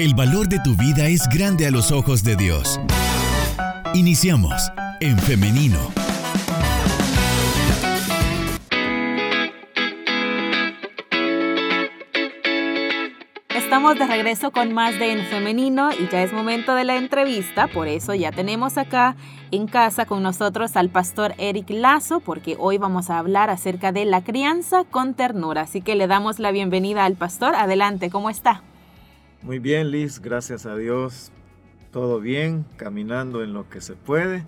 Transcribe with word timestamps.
El 0.00 0.14
valor 0.14 0.48
de 0.48 0.58
tu 0.60 0.74
vida 0.76 1.08
es 1.08 1.28
grande 1.28 1.66
a 1.66 1.70
los 1.70 1.92
ojos 1.92 2.24
de 2.24 2.34
Dios. 2.34 2.80
Iniciamos 3.92 4.72
en 5.00 5.18
femenino. 5.18 5.76
Estamos 13.50 13.98
de 13.98 14.06
regreso 14.06 14.52
con 14.52 14.72
más 14.72 14.98
de 14.98 15.12
En 15.12 15.26
Femenino 15.26 15.90
y 15.92 16.08
ya 16.08 16.22
es 16.22 16.32
momento 16.32 16.74
de 16.74 16.84
la 16.84 16.96
entrevista, 16.96 17.66
por 17.68 17.86
eso 17.86 18.14
ya 18.14 18.32
tenemos 18.32 18.78
acá 18.78 19.16
en 19.50 19.66
casa 19.66 20.06
con 20.06 20.22
nosotros 20.22 20.76
al 20.76 20.88
pastor 20.88 21.34
Eric 21.36 21.68
Lazo, 21.68 22.20
porque 22.20 22.56
hoy 22.58 22.78
vamos 22.78 23.10
a 23.10 23.18
hablar 23.18 23.50
acerca 23.50 23.92
de 23.92 24.06
la 24.06 24.24
crianza 24.24 24.84
con 24.84 25.12
ternura. 25.12 25.60
Así 25.60 25.82
que 25.82 25.94
le 25.94 26.06
damos 26.06 26.38
la 26.38 26.52
bienvenida 26.52 27.04
al 27.04 27.16
pastor. 27.16 27.54
Adelante, 27.54 28.08
¿cómo 28.08 28.30
está? 28.30 28.62
Muy 29.42 29.58
bien, 29.58 29.90
Liz, 29.90 30.20
gracias 30.20 30.66
a 30.66 30.76
Dios. 30.76 31.32
Todo 31.92 32.20
bien, 32.20 32.66
caminando 32.76 33.42
en 33.42 33.54
lo 33.54 33.68
que 33.70 33.80
se 33.80 33.94
puede 33.94 34.44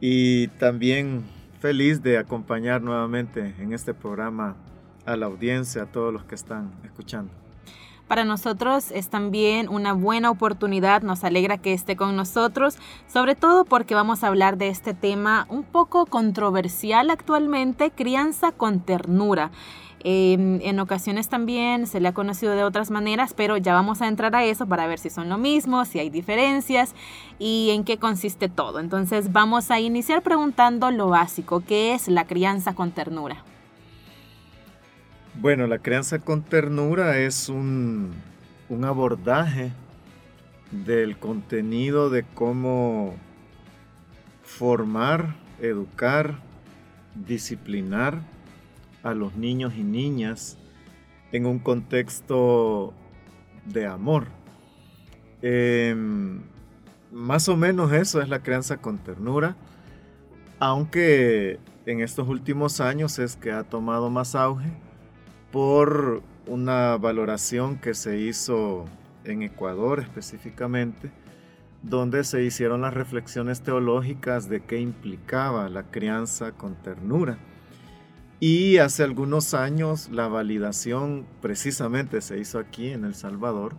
y 0.00 0.48
también 0.48 1.24
feliz 1.60 2.02
de 2.02 2.16
acompañar 2.16 2.80
nuevamente 2.80 3.54
en 3.58 3.74
este 3.74 3.92
programa 3.92 4.56
a 5.04 5.16
la 5.16 5.26
audiencia, 5.26 5.82
a 5.82 5.86
todos 5.86 6.12
los 6.12 6.24
que 6.24 6.34
están 6.34 6.72
escuchando. 6.82 7.30
Para 8.08 8.24
nosotros 8.24 8.92
es 8.92 9.08
también 9.08 9.68
una 9.68 9.92
buena 9.92 10.30
oportunidad, 10.30 11.02
nos 11.02 11.24
alegra 11.24 11.58
que 11.58 11.72
esté 11.72 11.96
con 11.96 12.14
nosotros, 12.14 12.78
sobre 13.08 13.34
todo 13.34 13.64
porque 13.64 13.96
vamos 13.96 14.22
a 14.22 14.28
hablar 14.28 14.58
de 14.58 14.68
este 14.68 14.94
tema 14.94 15.46
un 15.48 15.64
poco 15.64 16.06
controversial 16.06 17.10
actualmente, 17.10 17.90
crianza 17.90 18.52
con 18.52 18.80
ternura. 18.80 19.50
En 20.04 20.78
ocasiones 20.78 21.28
también 21.28 21.86
se 21.86 22.00
le 22.00 22.08
ha 22.08 22.14
conocido 22.14 22.54
de 22.54 22.62
otras 22.62 22.90
maneras, 22.90 23.34
pero 23.34 23.56
ya 23.56 23.72
vamos 23.72 24.02
a 24.02 24.08
entrar 24.08 24.36
a 24.36 24.44
eso 24.44 24.66
para 24.66 24.86
ver 24.86 24.98
si 24.98 25.10
son 25.10 25.28
lo 25.28 25.38
mismo, 25.38 25.84
si 25.84 25.98
hay 25.98 26.10
diferencias 26.10 26.94
y 27.38 27.70
en 27.72 27.82
qué 27.82 27.98
consiste 27.98 28.48
todo. 28.48 28.78
Entonces 28.78 29.32
vamos 29.32 29.70
a 29.70 29.80
iniciar 29.80 30.22
preguntando 30.22 30.90
lo 30.90 31.08
básico, 31.08 31.62
¿qué 31.66 31.94
es 31.94 32.08
la 32.08 32.24
crianza 32.24 32.74
con 32.74 32.92
ternura? 32.92 33.42
Bueno, 35.38 35.66
la 35.66 35.78
crianza 35.78 36.18
con 36.18 36.42
ternura 36.42 37.18
es 37.18 37.50
un, 37.50 38.14
abordaje 38.84 39.72
del 40.70 41.18
contenido 41.18 42.08
de 42.08 42.22
cómo 42.22 43.14
formar, 44.42 45.36
educar, 45.60 46.38
disciplinar 47.14 48.20
a 49.06 49.14
los 49.14 49.36
niños 49.36 49.74
y 49.76 49.84
niñas 49.84 50.58
en 51.30 51.46
un 51.46 51.60
contexto 51.60 52.92
de 53.64 53.86
amor. 53.86 54.26
Em, 55.42 56.42
más 57.12 57.48
o 57.48 57.56
menos 57.56 57.92
eso 57.92 58.20
es 58.20 58.28
la 58.28 58.42
crianza 58.42 58.78
con 58.78 58.98
ternura, 58.98 59.56
aunque 60.58 61.60
en 61.86 62.00
estos 62.00 62.28
últimos 62.28 62.80
años 62.80 63.20
es 63.20 63.36
que 63.36 63.52
ha 63.52 63.62
tomado 63.62 64.10
más 64.10 64.34
auge 64.34 64.70
por 65.52 66.22
una 66.46 66.96
valoración 66.96 67.78
que 67.78 67.94
se 67.94 68.18
hizo 68.18 68.86
en 69.24 69.42
Ecuador 69.42 70.00
específicamente, 70.00 71.12
donde 71.82 72.24
se 72.24 72.42
hicieron 72.42 72.80
las 72.80 72.94
reflexiones 72.94 73.60
teológicas 73.60 74.48
de 74.48 74.64
qué 74.64 74.80
implicaba 74.80 75.68
la 75.68 75.84
crianza 75.84 76.52
con 76.52 76.74
ternura. 76.74 77.38
Y 78.38 78.76
hace 78.78 79.02
algunos 79.02 79.54
años 79.54 80.10
la 80.10 80.28
validación 80.28 81.24
precisamente 81.40 82.20
se 82.20 82.38
hizo 82.38 82.58
aquí 82.58 82.88
en 82.88 83.04
El 83.04 83.14
Salvador 83.14 83.74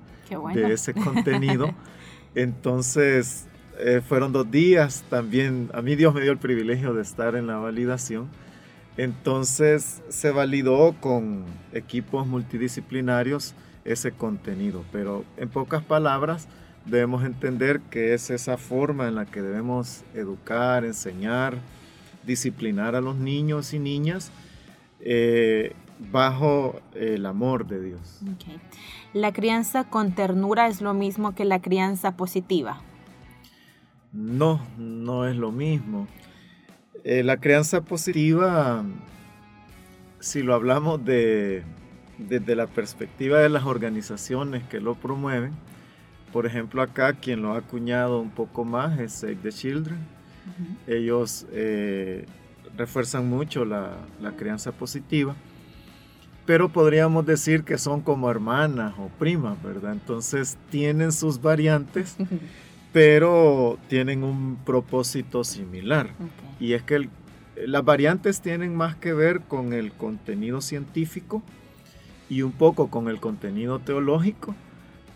de 0.54 0.74
ese 0.74 0.94
contenido. 0.96 1.74
Entonces 2.36 3.46
eh, 3.78 4.02
fueron 4.08 4.34
dos 4.34 4.50
días 4.50 5.04
también, 5.10 5.70
a 5.74 5.84
mí 5.84 5.96
Dios 5.96 6.14
me 6.14 6.22
dio 6.22 6.32
el 6.32 6.40
privilegio 6.40 6.96
de 6.96 7.04
estar 7.04 7.36
en 7.36 7.46
la 7.46 7.58
validación. 7.58 8.30
Entonces 8.98 10.02
se 10.10 10.32
validó 10.32 10.96
con 11.00 11.46
equipos 11.72 12.26
multidisciplinarios 12.26 13.54
ese 13.86 14.12
contenido, 14.12 14.84
pero 14.92 15.24
en 15.38 15.50
pocas 15.50 15.84
palabras 15.84 16.48
debemos 16.86 17.24
entender 17.24 17.80
que 17.92 18.16
es 18.16 18.32
esa 18.32 18.58
forma 18.58 19.08
en 19.08 19.14
la 19.14 19.28
que 19.28 19.44
debemos 19.44 20.04
educar, 20.16 20.84
enseñar, 20.84 21.60
disciplinar 22.26 22.96
a 22.96 23.02
los 23.02 23.18
niños 23.18 23.74
y 23.74 23.80
niñas 23.80 24.32
eh, 25.00 25.74
bajo 26.12 26.80
el 26.94 27.26
amor 27.26 27.68
de 27.68 27.82
Dios. 27.82 28.22
¿La 29.14 29.34
crianza 29.34 29.84
con 29.86 30.14
ternura 30.14 30.68
es 30.68 30.82
lo 30.82 30.94
mismo 30.94 31.34
que 31.34 31.46
la 31.46 31.62
crianza 31.62 32.16
positiva? 32.16 32.82
No, 34.12 34.62
no 34.78 35.28
es 35.28 35.36
lo 35.36 35.52
mismo. 35.52 36.08
Eh, 37.04 37.24
la 37.24 37.38
crianza 37.38 37.82
positiva, 37.82 38.84
si 40.20 40.42
lo 40.44 40.54
hablamos 40.54 41.04
de, 41.06 41.64
desde 42.18 42.56
la 42.56 42.68
perspectiva 42.68 43.40
de 43.40 43.50
las 43.50 43.64
organizaciones 43.64 44.64
que 44.64 44.80
lo 44.80 44.96
promueven, 44.96 45.54
por 46.34 46.46
ejemplo 46.46 46.82
acá 46.82 47.14
quien 47.14 47.42
lo 47.42 47.54
ha 47.54 47.58
acuñado 47.58 48.20
un 48.20 48.32
poco 48.32 48.66
más 48.66 49.00
es 49.00 49.14
Save 49.14 49.36
the 49.36 49.52
Children. 49.52 50.00
Ellos 50.88 51.46
eh, 51.52 52.26
refuerzan 52.78 53.30
mucho 53.30 53.66
la, 53.66 53.98
la 54.22 54.32
crianza 54.36 54.72
positiva 54.72 55.36
pero 56.48 56.70
podríamos 56.70 57.26
decir 57.26 57.66
que 57.66 57.78
son 57.78 58.00
como 58.00 58.32
hermanas 58.32 58.94
o 58.98 59.10
primas, 59.20 59.62
¿verdad? 59.62 59.92
Entonces 59.92 60.58
tienen 60.72 61.12
sus 61.12 61.42
variantes, 61.42 62.16
pero 62.94 63.78
tienen 63.90 64.24
un 64.24 64.56
propósito 64.66 65.44
similar. 65.44 66.10
Y 66.58 66.72
es 66.72 66.84
que 66.84 67.10
las 67.66 67.84
variantes 67.84 68.40
tienen 68.40 68.74
más 68.74 68.96
que 68.96 69.12
ver 69.12 69.42
con 69.42 69.74
el 69.74 69.92
contenido 69.92 70.62
científico 70.62 71.44
y 72.30 72.44
un 72.44 72.54
poco 72.54 72.90
con 72.90 73.10
el 73.10 73.20
contenido 73.20 73.80
teológico, 73.80 74.56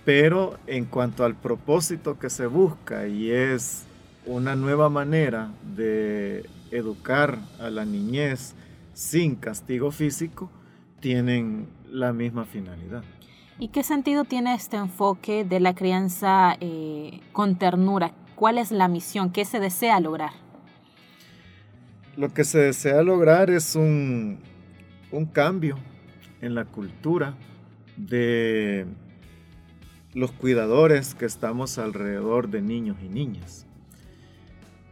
pero 0.03 0.59
en 0.67 0.83
cuanto 0.83 1.23
al 1.23 1.35
propósito 1.35 2.19
que 2.19 2.29
se 2.29 2.45
busca 2.45 3.07
y 3.07 3.31
es 3.31 3.85
una 4.25 4.57
nueva 4.57 4.89
manera 4.89 5.49
de 5.77 6.45
educar 6.71 7.39
a 7.59 7.69
la 7.69 7.85
niñez 7.85 8.55
sin 8.93 9.35
castigo 9.35 9.91
físico, 9.91 10.49
tienen 10.99 11.67
la 11.89 12.13
misma 12.13 12.45
finalidad. 12.45 13.03
¿Y 13.59 13.67
qué 13.67 13.83
sentido 13.83 14.23
tiene 14.23 14.55
este 14.55 14.77
enfoque 14.77 15.45
de 15.45 15.59
la 15.59 15.75
crianza 15.75 16.57
eh, 16.59 17.19
con 17.31 17.57
ternura? 17.57 18.11
¿Cuál 18.35 18.57
es 18.57 18.71
la 18.71 18.87
misión? 18.87 19.31
¿Qué 19.31 19.45
se 19.45 19.59
desea 19.59 19.99
lograr? 19.99 20.31
Lo 22.17 22.33
que 22.33 22.43
se 22.43 22.59
desea 22.59 23.03
lograr 23.03 23.49
es 23.49 23.75
un, 23.75 24.39
cambio 25.31 25.77
en 26.41 26.55
la 26.55 26.65
cultura 26.65 27.35
de 27.97 28.85
los 30.13 30.31
cuidadores 30.31 31.13
que 31.13 31.25
estamos 31.25 31.77
alrededor 31.77 32.49
de 32.49 32.61
niños 32.61 32.97
y 33.03 33.09
niñas. 33.09 33.67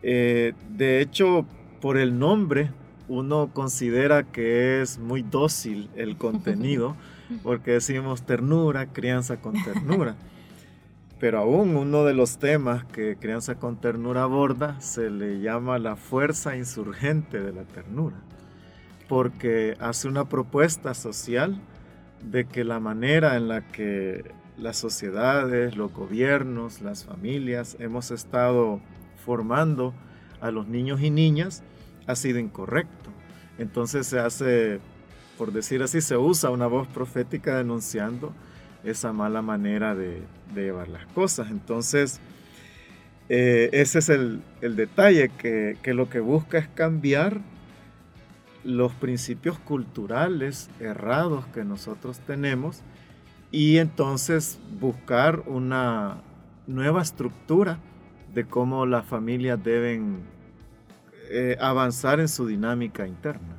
Eh, 0.04 0.54
de 0.70 1.02
hecho, 1.02 1.46
por 1.80 1.98
el 1.98 2.20
nombre, 2.20 2.72
uno 3.08 3.50
considera 3.54 4.24
que 4.24 4.82
es 4.82 5.00
muy 5.00 5.22
dócil 5.22 5.90
el 5.96 6.18
contenido, 6.18 6.96
porque 7.44 7.72
decimos 7.72 8.24
ternura, 8.24 8.88
crianza 8.88 9.38
con 9.42 9.62
ternura. 9.64 10.16
Pero 11.20 11.40
aún 11.40 11.76
uno 11.76 12.06
de 12.06 12.14
los 12.14 12.38
temas 12.38 12.86
que 12.86 13.18
Crianza 13.20 13.56
con 13.56 13.76
Ternura 13.76 14.24
aborda 14.24 14.80
se 14.80 15.10
le 15.10 15.42
llama 15.42 15.78
la 15.78 15.98
fuerza 15.98 16.56
insurgente 16.56 17.42
de 17.42 17.52
la 17.52 17.64
ternura, 17.64 18.16
porque 19.10 19.76
hace 19.82 20.08
una 20.08 20.30
propuesta 20.30 20.94
social 20.94 21.60
de 22.24 22.46
que 22.46 22.64
la 22.64 22.80
manera 22.80 23.36
en 23.36 23.50
la 23.50 23.68
que 23.68 24.32
las 24.58 24.78
sociedades, 24.78 25.76
los 25.76 25.94
gobiernos, 25.94 26.82
las 26.82 27.04
familias 27.04 27.76
hemos 27.80 28.12
estado 28.12 28.80
formando 29.26 29.94
a 30.40 30.52
los 30.52 30.70
niños 30.70 31.02
y 31.02 31.10
niñas 31.10 31.64
ha 32.10 32.16
sido 32.16 32.40
incorrecto. 32.40 33.12
Entonces 33.60 34.08
se 34.08 34.20
hace, 34.20 34.80
por 35.38 35.54
decir 35.54 35.84
así, 35.84 36.02
se 36.02 36.18
usa 36.18 36.50
una 36.50 36.66
voz 36.66 36.88
profética 36.88 37.58
denunciando 37.58 38.34
esa 38.84 39.14
mala 39.14 39.44
manera 39.44 39.94
de, 39.94 40.24
llevar 40.56 40.88
las 40.88 41.06
cosas. 41.08 41.52
Entonces, 41.52 42.20
eh, 43.30 43.70
ese 43.74 44.00
es 44.00 44.10
el, 44.10 44.42
detalle, 44.62 45.30
que, 45.30 45.78
lo 45.94 46.10
que 46.10 46.20
busca 46.20 46.58
es 46.58 46.68
cambiar 46.68 47.42
los 48.64 48.92
principios 48.94 49.60
culturales 49.60 50.70
errados 50.80 51.46
que 51.48 51.64
nosotros 51.64 52.20
tenemos 52.26 52.82
y 53.52 53.78
entonces 53.78 54.60
buscar 54.80 55.44
una 55.46 56.22
nueva 56.66 57.04
estructura 57.04 57.78
de 58.34 58.46
cómo 58.46 58.88
las 58.88 59.06
familias 59.06 59.64
deben 59.64 60.39
eh, 61.30 61.58
avanzar 61.60 62.20
en 62.20 62.28
su 62.28 62.48
dinámica 62.48 63.08
interna. 63.08 63.56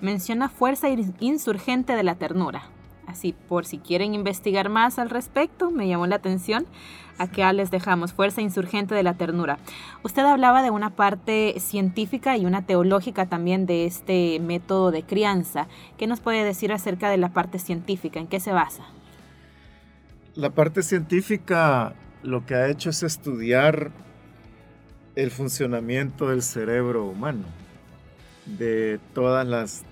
Menciona 0.00 0.48
fuerza 0.48 0.88
insurgente 0.88 1.94
de 1.94 2.02
la 2.04 2.14
ternura. 2.14 2.70
Así, 3.08 3.34
por 3.48 3.64
si 3.64 3.78
quieren 3.78 4.14
investigar 4.14 4.68
más 4.68 4.98
al 4.98 5.08
respecto, 5.08 5.70
me 5.70 5.88
llamó 5.88 6.06
la 6.06 6.16
atención. 6.16 6.66
Acá 7.16 7.52
les 7.54 7.70
dejamos 7.70 8.12
Fuerza 8.12 8.42
Insurgente 8.42 8.94
de 8.94 9.02
la 9.02 9.14
Ternura. 9.14 9.58
Usted 10.04 10.22
hablaba 10.22 10.62
de 10.62 10.70
una 10.70 10.90
parte 10.90 11.54
científica 11.58 12.36
y 12.36 12.44
una 12.44 12.66
teológica 12.66 13.26
también 13.26 13.64
de 13.64 13.86
este 13.86 14.38
método 14.40 14.90
de 14.90 15.04
crianza. 15.04 15.68
¿Qué 15.96 16.06
nos 16.06 16.20
puede 16.20 16.44
decir 16.44 16.70
acerca 16.70 17.08
de 17.08 17.16
la 17.16 17.30
parte 17.30 17.58
científica? 17.58 18.20
¿En 18.20 18.28
qué 18.28 18.40
se 18.40 18.52
basa? 18.52 18.84
La 20.34 20.50
parte 20.50 20.82
científica 20.82 21.94
lo 22.22 22.46
que 22.46 22.54
ha 22.54 22.68
hecho 22.68 22.90
es 22.90 23.02
estudiar 23.02 23.90
el 25.18 25.32
funcionamiento 25.32 26.28
del 26.28 26.42
cerebro 26.42 27.04
humano, 27.04 27.42
de 28.46 29.00
todas 29.14 29.44
las 29.44 29.82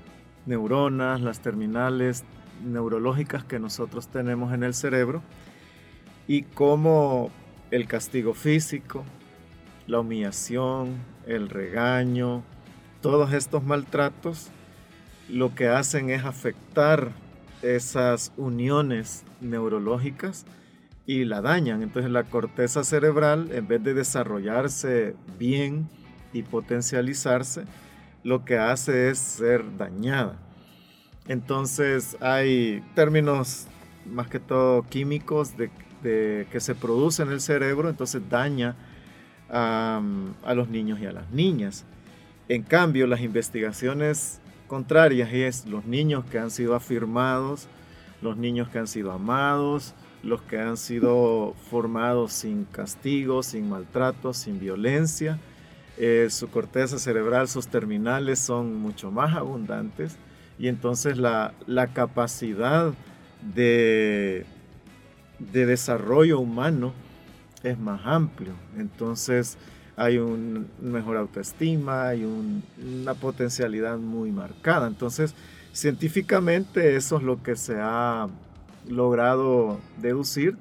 neuronas, 0.47 1.21
las 1.21 1.41
terminales 1.41 2.23
neurológicas 2.65 3.43
que 3.43 3.59
nosotros 3.59 4.07
tenemos 4.07 4.55
en 4.55 4.63
el 4.63 4.73
cerebro 4.73 5.23
y 6.29 6.43
cómo 6.43 7.33
el 7.73 7.89
castigo 7.89 8.35
físico, 8.35 9.05
la 9.89 9.99
humillación, 9.99 10.95
el 11.27 11.49
regaño, 11.49 12.45
todos 13.01 13.33
estos 13.33 13.65
maltratos 13.65 14.51
lo 15.29 15.57
que 15.57 15.67
hacen 15.67 16.09
es 16.09 16.25
afectar 16.25 17.11
esas 17.63 18.33
uniones 18.37 19.25
neurológicas 19.41 20.47
y 21.07 21.25
la 21.25 21.41
dañan. 21.41 21.83
Entonces 21.83 22.11
la 22.11 22.25
corteza 22.25 22.85
cerebral, 22.85 23.51
en 23.53 23.69
vez 23.69 23.83
de 23.83 23.95
desarrollarse 23.95 25.15
bien 25.39 25.89
y 26.33 26.43
potencializarse, 26.43 27.65
lo 28.25 28.45
que 28.45 28.59
hace 28.59 29.11
es 29.11 29.19
ser 29.19 29.77
dañada. 29.77 30.37
Entonces 31.29 32.17
hay 32.21 32.83
términos 32.95 33.67
más 34.05 34.29
que 34.29 34.41
todo 34.41 34.83
químicos 34.83 35.55
de, 35.57 35.71
que 36.03 36.61
se 36.61 36.75
producen 36.75 37.29
en 37.29 37.35
el 37.35 37.41
cerebro, 37.41 37.89
entonces 37.89 38.23
daña 38.29 38.77
a, 39.51 40.01
a 40.45 40.55
los 40.55 40.69
niños 40.69 41.01
y 41.01 41.07
a 41.07 41.13
las 41.13 41.31
niñas. 41.33 41.85
En 42.49 42.63
cambio, 42.63 43.09
las 43.09 43.21
investigaciones 43.23 44.41
contrarias 44.69 45.33
es 45.33 45.67
los 45.67 45.85
niños 45.85 46.25
que 46.27 46.39
han 46.39 46.53
sido 46.53 46.77
afirmados, 46.77 47.67
los 48.23 48.37
niños 48.37 48.69
que 48.69 48.79
han 48.79 48.87
sido 48.87 49.11
amados, 49.11 49.95
los 50.27 50.43
que 50.43 50.59
han 50.59 50.77
sido 50.77 51.55
formados 51.71 52.33
sin 52.33 52.65
castigo, 52.65 53.43
sin 53.43 53.69
maltrato, 53.69 54.35
sin 54.35 54.59
violencia. 54.59 55.39
Eh, 55.97 56.27
su 56.31 56.49
corteza 56.51 56.99
cerebral, 56.99 57.49
sus 57.49 57.69
terminales 57.69 58.39
son 58.39 58.75
mucho 58.75 59.11
más 59.11 59.35
abundantes 59.35 60.19
y 60.59 60.69
entonces 60.69 61.17
la, 61.17 61.55
capacidad 61.95 62.93
de, 63.55 64.45
de, 65.39 65.67
desarrollo 65.67 66.41
humano 66.41 66.93
es 67.63 67.79
más 67.79 68.01
amplio. 68.05 68.53
Entonces 68.77 69.57
hay 69.97 70.19
una 70.19 70.65
mejor 70.81 71.17
autoestima, 71.17 72.09
hay 72.09 72.25
una 72.25 73.15
potencialidad 73.15 73.97
muy 73.97 74.33
marcada. 74.33 74.89
Entonces, 74.89 75.35
científicamente 75.73 76.97
eso 76.97 77.17
es 77.17 77.23
lo 77.23 77.43
que 77.43 77.57
se 77.57 77.77
ha 77.81 78.29
logrado 78.89 79.81
deducir 79.99 80.57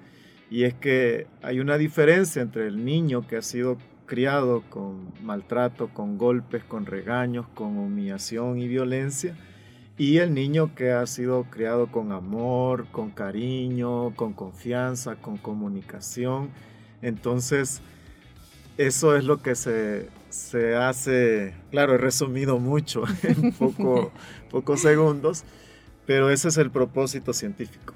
y 0.49 0.63
es 0.63 0.73
que 0.73 1.27
hay 1.41 1.59
una 1.59 1.77
diferencia 1.77 2.41
entre 2.41 2.67
el 2.67 2.85
niño 2.85 3.27
que 3.27 3.37
ha 3.37 3.41
sido 3.41 3.77
criado 4.05 4.63
con 4.69 5.11
maltrato, 5.23 5.89
con 5.89 6.17
golpes, 6.17 6.63
con 6.63 6.85
regaños, 6.85 7.47
con 7.55 7.77
humillación 7.77 8.59
y 8.59 8.67
violencia, 8.67 9.35
y 9.97 10.17
el 10.17 10.33
niño 10.33 10.75
que 10.75 10.91
ha 10.91 11.05
sido 11.07 11.45
criado 11.45 11.87
con 11.87 12.11
amor, 12.11 12.85
con 12.91 13.11
cariño, 13.11 14.13
con 14.15 14.33
confianza, 14.33 15.15
con 15.15 15.37
comunicación. 15.37 16.49
Entonces, 17.01 17.81
eso 18.77 19.15
es 19.15 19.23
lo 19.23 19.41
que 19.41 19.55
se, 19.55 20.09
hace, 20.75 21.55
claro, 21.71 21.95
he 21.95 21.97
resumido 21.97 22.59
mucho 22.59 23.03
en 23.23 23.51
poco, 23.53 24.11
pocos 24.51 24.81
segundos, 24.81 25.43
pero 26.05 26.29
ese 26.29 26.49
es 26.49 26.57
el 26.57 26.69
propósito 26.69 27.33
científico. 27.33 27.94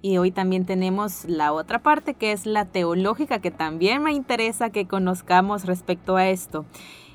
Y 0.00 0.18
hoy 0.18 0.30
también 0.30 0.64
tenemos 0.64 1.24
la 1.24 1.52
otra 1.52 1.80
parte 1.80 2.14
que 2.14 2.32
es 2.32 2.46
la 2.46 2.66
teológica, 2.66 3.40
que 3.40 3.50
también 3.50 4.02
me 4.02 4.12
interesa 4.12 4.70
que 4.70 4.86
conozcamos 4.86 5.64
respecto 5.64 6.16
a 6.16 6.28
esto. 6.28 6.66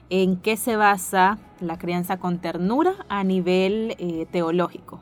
¿En 0.09 0.37
qué 0.37 0.57
se 0.57 0.75
basa 0.75 1.39
la 1.61 1.77
crianza 1.77 2.17
con 2.17 2.39
ternura 2.39 2.93
a 3.07 3.23
nivel 3.23 3.95
eh, 3.99 4.27
teológico? 4.31 4.99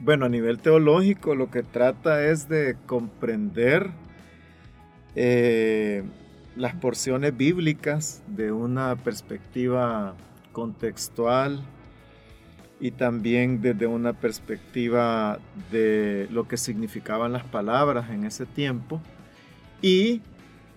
Bueno, 0.00 0.26
a 0.26 0.28
nivel 0.28 0.58
teológico 0.58 1.34
lo 1.34 1.50
que 1.50 1.62
trata 1.62 2.24
es 2.24 2.48
de 2.48 2.76
comprender 2.86 3.90
eh, 5.14 6.04
las 6.56 6.74
porciones 6.74 7.36
bíblicas 7.36 8.22
de 8.26 8.52
una 8.52 8.96
perspectiva 8.96 10.14
contextual, 10.52 11.62
y 12.80 12.92
también 12.92 13.60
desde 13.60 13.86
una 13.86 14.12
perspectiva 14.12 15.38
de 15.70 16.28
lo 16.30 16.46
que 16.46 16.56
significaban 16.56 17.32
las 17.32 17.44
palabras 17.44 18.10
en 18.10 18.24
ese 18.24 18.46
tiempo 18.46 19.00
y 19.82 20.22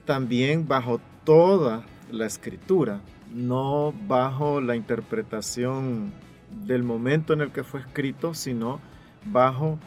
también 0.06 0.68
bajo 0.68 1.00
toda 1.24 1.84
la 2.12 2.26
escritura, 2.26 3.02
no 3.34 3.94
bajo 4.08 4.62
la 4.62 4.76
interpretación 4.76 6.12
del 6.66 6.84
momento 6.84 7.34
en 7.34 7.42
el 7.42 7.52
que 7.52 7.64
fue 7.64 7.80
escrito, 7.80 8.34
sino 8.34 8.80
bajo 9.26 9.80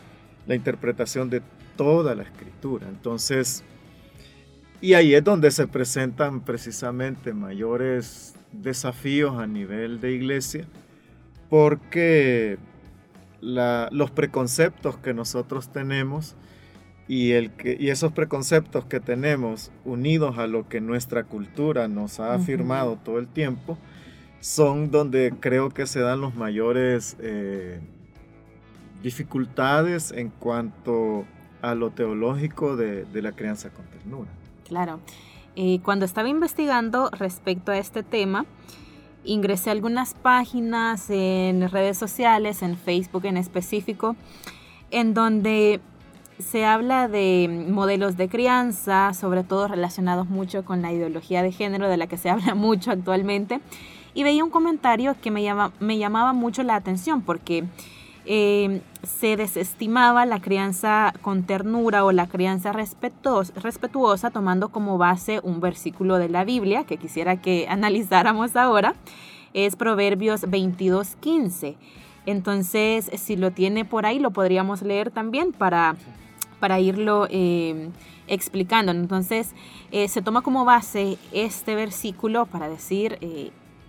la 0.46 0.54
interpretación 0.54 1.30
de 1.30 1.42
toda 1.76 2.14
la 2.14 2.22
escritura. 2.22 2.88
Entonces, 2.88 3.64
y 4.80 4.94
ahí 4.94 5.14
es 5.14 5.24
donde 5.24 5.50
se 5.50 5.66
presentan 5.66 6.40
precisamente 6.40 7.32
mayores 7.32 8.34
desafíos 8.52 9.38
a 9.38 9.46
nivel 9.46 10.00
de 10.00 10.12
iglesia, 10.12 10.66
porque 11.48 12.58
los 13.40 14.10
preconceptos 14.10 14.96
que 14.96 15.14
nosotros 15.14 15.68
tenemos 15.68 16.36
y, 17.06 17.32
el 17.32 17.50
que, 17.50 17.76
y 17.78 17.90
esos 17.90 18.12
preconceptos 18.12 18.86
que 18.86 19.00
tenemos 19.00 19.70
unidos 19.84 20.38
a 20.38 20.46
lo 20.46 20.68
que 20.68 20.80
nuestra 20.80 21.24
cultura 21.24 21.88
nos 21.88 22.18
ha 22.20 22.34
afirmado 22.34 22.96
todo 22.96 23.18
el 23.18 23.28
tiempo, 23.28 23.76
son 24.40 24.90
donde 24.90 25.34
creo 25.38 25.70
que 25.70 25.86
se 25.86 26.00
dan 26.00 26.20
los 26.20 26.34
mayores 26.34 27.16
eh, 27.20 27.80
dificultades 29.02 30.12
en 30.12 30.30
cuanto 30.30 31.24
a 31.60 31.74
lo 31.74 31.90
teológico 31.90 32.76
de, 32.76 33.06
la 33.12 33.32
crianza 33.32 33.70
con 33.70 33.86
ternura. 33.86 34.30
Claro. 34.66 35.00
Eh, 35.56 35.80
cuando 35.82 36.04
estaba 36.04 36.28
investigando 36.28 37.10
respecto 37.10 37.70
a 37.70 37.78
este 37.78 38.02
tema, 38.02 38.44
ingresé 39.24 39.70
a 39.70 39.72
algunas 39.72 40.14
páginas 40.14 41.08
en 41.10 41.68
redes 41.70 41.98
sociales, 41.98 42.62
en 42.62 42.76
Facebook 42.76 43.24
en 43.24 43.36
específico, 43.36 44.16
en 44.90 45.14
donde 45.14 45.80
se 46.38 46.64
habla 46.64 47.08
de 47.08 47.66
modelos 47.70 48.16
de 48.16 48.28
crianza, 48.28 49.14
sobre 49.14 49.44
todo 49.44 49.68
relacionados 49.68 50.28
mucho 50.28 50.64
con 50.64 50.82
la 50.82 50.92
ideología 50.92 51.42
de 51.42 51.52
género 51.52 51.88
de 51.88 51.96
la 51.96 52.06
que 52.06 52.16
se 52.16 52.30
habla 52.30 52.54
mucho 52.54 52.90
actualmente. 52.90 53.60
Y 54.14 54.22
veía 54.22 54.44
un 54.44 54.50
comentario 54.50 55.16
que 55.20 55.30
me, 55.30 55.42
llama, 55.42 55.72
me 55.80 55.98
llamaba 55.98 56.32
mucho 56.32 56.62
la 56.62 56.76
atención 56.76 57.22
porque 57.22 57.64
eh, 58.26 58.80
se 59.02 59.36
desestimaba 59.36 60.24
la 60.24 60.40
crianza 60.40 61.12
con 61.20 61.42
ternura 61.42 62.04
o 62.04 62.12
la 62.12 62.26
crianza 62.26 62.72
respetuosa 62.72 64.30
tomando 64.30 64.70
como 64.70 64.96
base 64.96 65.40
un 65.42 65.60
versículo 65.60 66.16
de 66.16 66.30
la 66.30 66.44
Biblia 66.44 66.84
que 66.84 66.96
quisiera 66.96 67.40
que 67.40 67.66
analizáramos 67.70 68.56
ahora. 68.56 68.94
Es 69.52 69.76
Proverbios 69.76 70.42
22.15. 70.42 71.76
Entonces, 72.26 73.10
si 73.16 73.36
lo 73.36 73.50
tiene 73.50 73.84
por 73.84 74.06
ahí, 74.06 74.18
lo 74.18 74.30
podríamos 74.30 74.82
leer 74.82 75.10
también 75.10 75.52
para, 75.52 75.94
para 76.58 76.80
irlo 76.80 77.28
eh, 77.30 77.90
explicando. 78.26 78.90
Entonces, 78.90 79.54
eh, 79.92 80.08
se 80.08 80.22
toma 80.22 80.40
como 80.40 80.64
base 80.64 81.18
este 81.32 81.74
versículo 81.74 82.46
para 82.46 82.68
decir, 82.68 83.18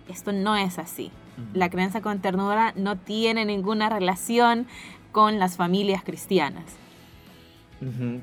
esto 0.08 0.32
no 0.32 0.54
es 0.54 0.78
así. 0.78 1.10
La 1.54 1.70
crianza 1.70 2.00
con 2.00 2.20
ternura 2.20 2.72
no 2.76 2.96
tiene 2.96 3.44
ninguna 3.44 3.88
relación 3.88 4.66
con 5.12 5.38
las 5.38 5.56
familias 5.56 6.02
cristianas. 6.02 6.64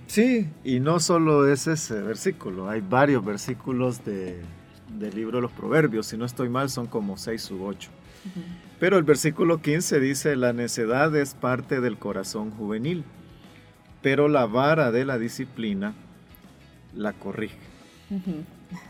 Sí, 0.07 0.49
y 0.63 0.79
no 0.79 0.99
solo 0.99 1.47
es 1.47 1.67
ese 1.67 2.01
versículo, 2.01 2.69
hay 2.69 2.81
varios 2.81 3.23
versículos 3.23 4.03
de, 4.03 4.41
del 4.97 5.15
libro 5.15 5.37
de 5.37 5.43
los 5.43 5.51
Proverbios, 5.51 6.07
si 6.07 6.17
no 6.17 6.25
estoy 6.25 6.49
mal 6.49 6.69
son 6.69 6.87
como 6.87 7.17
seis 7.17 7.49
u 7.51 7.63
ocho. 7.63 7.91
Pero 8.79 8.97
el 8.97 9.03
versículo 9.03 9.61
15 9.61 9.99
dice, 9.99 10.35
la 10.35 10.53
necedad 10.53 11.15
es 11.15 11.35
parte 11.35 11.81
del 11.81 11.97
corazón 11.97 12.51
juvenil, 12.51 13.03
pero 14.01 14.27
la 14.27 14.45
vara 14.45 14.91
de 14.91 15.05
la 15.05 15.17
disciplina 15.17 15.93
la 16.95 17.13
corrige. 17.13 17.57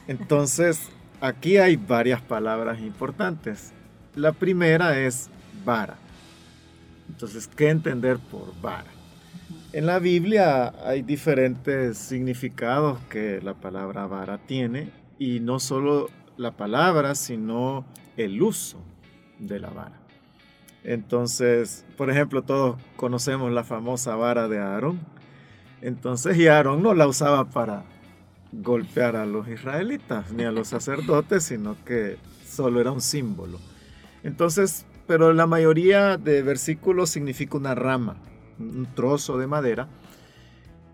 Entonces, 0.07 0.89
aquí 1.19 1.57
hay 1.57 1.75
varias 1.75 2.21
palabras 2.21 2.79
importantes. 2.79 3.73
La 4.15 4.31
primera 4.31 4.99
es 4.99 5.29
vara. 5.65 5.97
Entonces, 7.09 7.47
¿qué 7.47 7.69
entender 7.69 8.19
por 8.19 8.53
vara? 8.61 8.91
En 9.71 9.87
la 9.87 9.97
Biblia 9.97 10.71
hay 10.85 11.01
diferentes 11.01 11.97
significados 11.97 12.99
que 13.09 13.41
la 13.41 13.55
palabra 13.55 14.05
vara 14.05 14.37
tiene 14.37 14.91
y 15.17 15.39
no 15.39 15.59
solo 15.59 16.11
la 16.37 16.51
palabra, 16.51 17.15
sino 17.15 17.85
el 18.15 18.39
uso 18.39 18.77
de 19.39 19.59
la 19.59 19.71
vara. 19.71 19.99
Entonces, 20.83 21.83
por 21.97 22.11
ejemplo, 22.11 22.43
todos 22.43 22.77
conocemos 22.95 23.51
la 23.51 23.63
famosa 23.63 24.15
vara 24.15 24.47
de 24.47 24.59
Aarón. 24.59 24.99
Entonces, 25.81 26.37
y 26.37 26.47
Aarón 26.47 26.83
no 26.83 26.93
la 26.93 27.07
usaba 27.07 27.49
para 27.49 27.83
golpear 28.51 29.15
a 29.15 29.25
los 29.25 29.47
israelitas 29.47 30.31
ni 30.31 30.43
a 30.43 30.51
los 30.51 30.67
sacerdotes, 30.67 31.45
sino 31.45 31.75
que 31.83 32.17
solo 32.45 32.79
era 32.79 32.91
un 32.91 33.01
símbolo. 33.01 33.59
Entonces, 34.23 34.85
pero 35.07 35.33
la 35.33 35.47
mayoría 35.47 36.17
de 36.17 36.41
versículos 36.41 37.09
significa 37.09 37.57
una 37.57 37.75
rama, 37.75 38.17
un 38.59 38.87
trozo 38.95 39.37
de 39.37 39.47
madera 39.47 39.89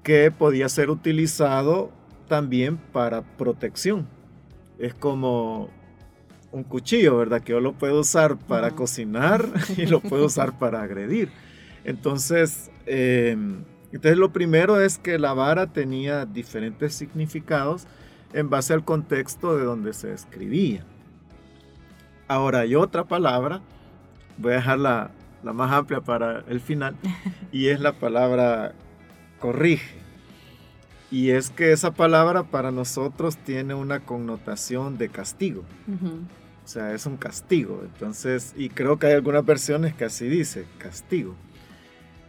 que 0.03 0.31
podía 0.31 0.67
ser 0.69 0.89
utilizado 0.89 1.91
también 2.27 2.77
para 2.77 3.21
protección. 3.21 4.07
Es 4.79 4.93
como 4.93 5.69
un 6.51 6.63
cuchillo, 6.63 7.17
¿verdad? 7.17 7.41
Que 7.41 7.51
yo 7.51 7.59
lo 7.59 7.73
puedo 7.73 7.99
usar 7.99 8.37
para 8.37 8.71
cocinar 8.71 9.45
y 9.77 9.85
lo 9.85 9.99
puedo 9.99 10.25
usar 10.25 10.57
para 10.57 10.81
agredir. 10.81 11.29
Entonces, 11.83 12.71
em, 12.85 13.63
entonces, 13.91 14.17
lo 14.17 14.31
primero 14.31 14.79
es 14.79 14.97
que 14.97 15.17
la 15.17 15.33
vara 15.33 15.67
tenía 15.73 16.25
diferentes 16.25 16.93
significados 16.93 17.87
en 18.33 18.49
base 18.49 18.73
al 18.73 18.85
contexto 18.85 19.57
de 19.57 19.63
donde 19.63 19.93
se 19.93 20.13
escribía. 20.13 20.85
Ahora 22.29 22.59
hay 22.59 22.75
otra 22.75 23.05
palabra, 23.05 23.59
voy 24.37 24.53
a 24.53 24.57
dejarla 24.57 25.09
la 25.41 25.51
más 25.51 25.71
amplia 25.71 26.01
para 26.01 26.43
el 26.47 26.61
final, 26.61 26.95
y 27.51 27.69
es 27.69 27.79
la 27.79 27.93
palabra 27.93 28.75
corrige. 29.39 29.97
Y 31.09 31.31
es 31.31 31.49
que 31.49 31.71
esa 31.71 31.91
palabra 31.91 32.43
para 32.43 32.69
nosotros 32.69 33.35
tiene 33.37 33.73
una 33.73 34.01
connotación 34.01 34.99
de 34.99 35.09
castigo. 35.09 35.63
O 36.63 36.67
sea, 36.67 36.93
es 36.93 37.07
un 37.07 37.17
castigo. 37.17 37.81
Entonces, 37.83 38.53
y 38.55 38.69
creo 38.69 38.99
que 38.99 39.07
hay 39.07 39.13
algunas 39.13 39.43
versiones 39.43 39.95
que 39.95 40.05
así 40.05 40.27
dice, 40.27 40.67
castigo. 40.77 41.35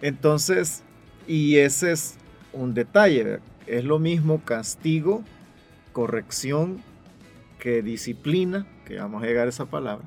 Entonces, 0.01 0.83
y 1.27 1.57
ese 1.57 1.93
es 1.93 2.15
un 2.55 2.73
detalle. 2.73 3.41
Es 3.67 3.85
lo 3.85 3.99
mismo 3.99 4.43
castigo, 4.47 5.25
corrección, 5.93 6.83
que 7.59 7.83
disciplina, 7.83 8.67
que 8.91 8.99
vamos 8.99 9.23
a 9.23 9.27
llegar 9.27 9.47
a 9.47 9.51
esa 9.51 9.67
palabra. 9.67 10.05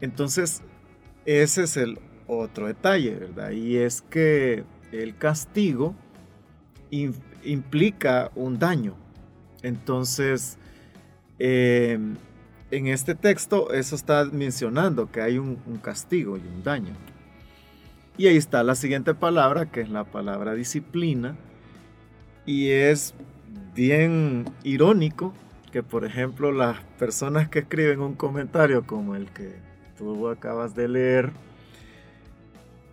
Entonces, 0.00 0.62
ese 1.26 1.64
es 1.64 1.76
el 1.76 1.98
otro 2.26 2.66
detalle, 2.66 3.14
¿verdad? 3.14 3.50
Y 3.50 3.76
es 3.76 4.00
que 4.00 4.64
el 4.92 5.16
castigo 5.18 5.94
implica 6.90 8.30
un 8.34 8.58
daño. 8.58 8.96
Entonces, 9.62 10.56
em, 11.38 12.16
en 12.70 12.86
este 12.86 13.14
texto 13.14 13.72
eso 13.74 13.94
está 13.94 14.24
mencionando 14.24 15.10
que 15.12 15.20
hay 15.20 15.36
un 15.38 15.56
castigo 15.82 16.38
y 16.38 16.40
un 16.40 16.62
daño. 16.62 16.94
Y 18.16 18.28
ahí 18.28 18.36
está 18.36 18.62
la 18.62 18.74
siguiente 18.74 19.12
palabra, 19.14 19.70
que 19.70 19.82
es 19.82 19.90
la 19.90 20.04
palabra 20.04 20.54
disciplina. 20.54 21.36
Y 22.46 22.70
es 22.70 23.14
bien 23.74 24.46
irónico 24.62 25.34
que, 25.74 25.82
por 25.82 26.04
ejemplo, 26.04 26.52
las 26.52 26.78
personas 27.00 27.48
que 27.48 27.58
escriben 27.58 28.00
un 28.00 28.14
comentario 28.14 28.86
como 28.86 29.16
el 29.16 29.26
que 29.32 29.56
tú 29.98 30.28
acabas 30.28 30.76
de 30.76 30.86
leer, 30.86 31.32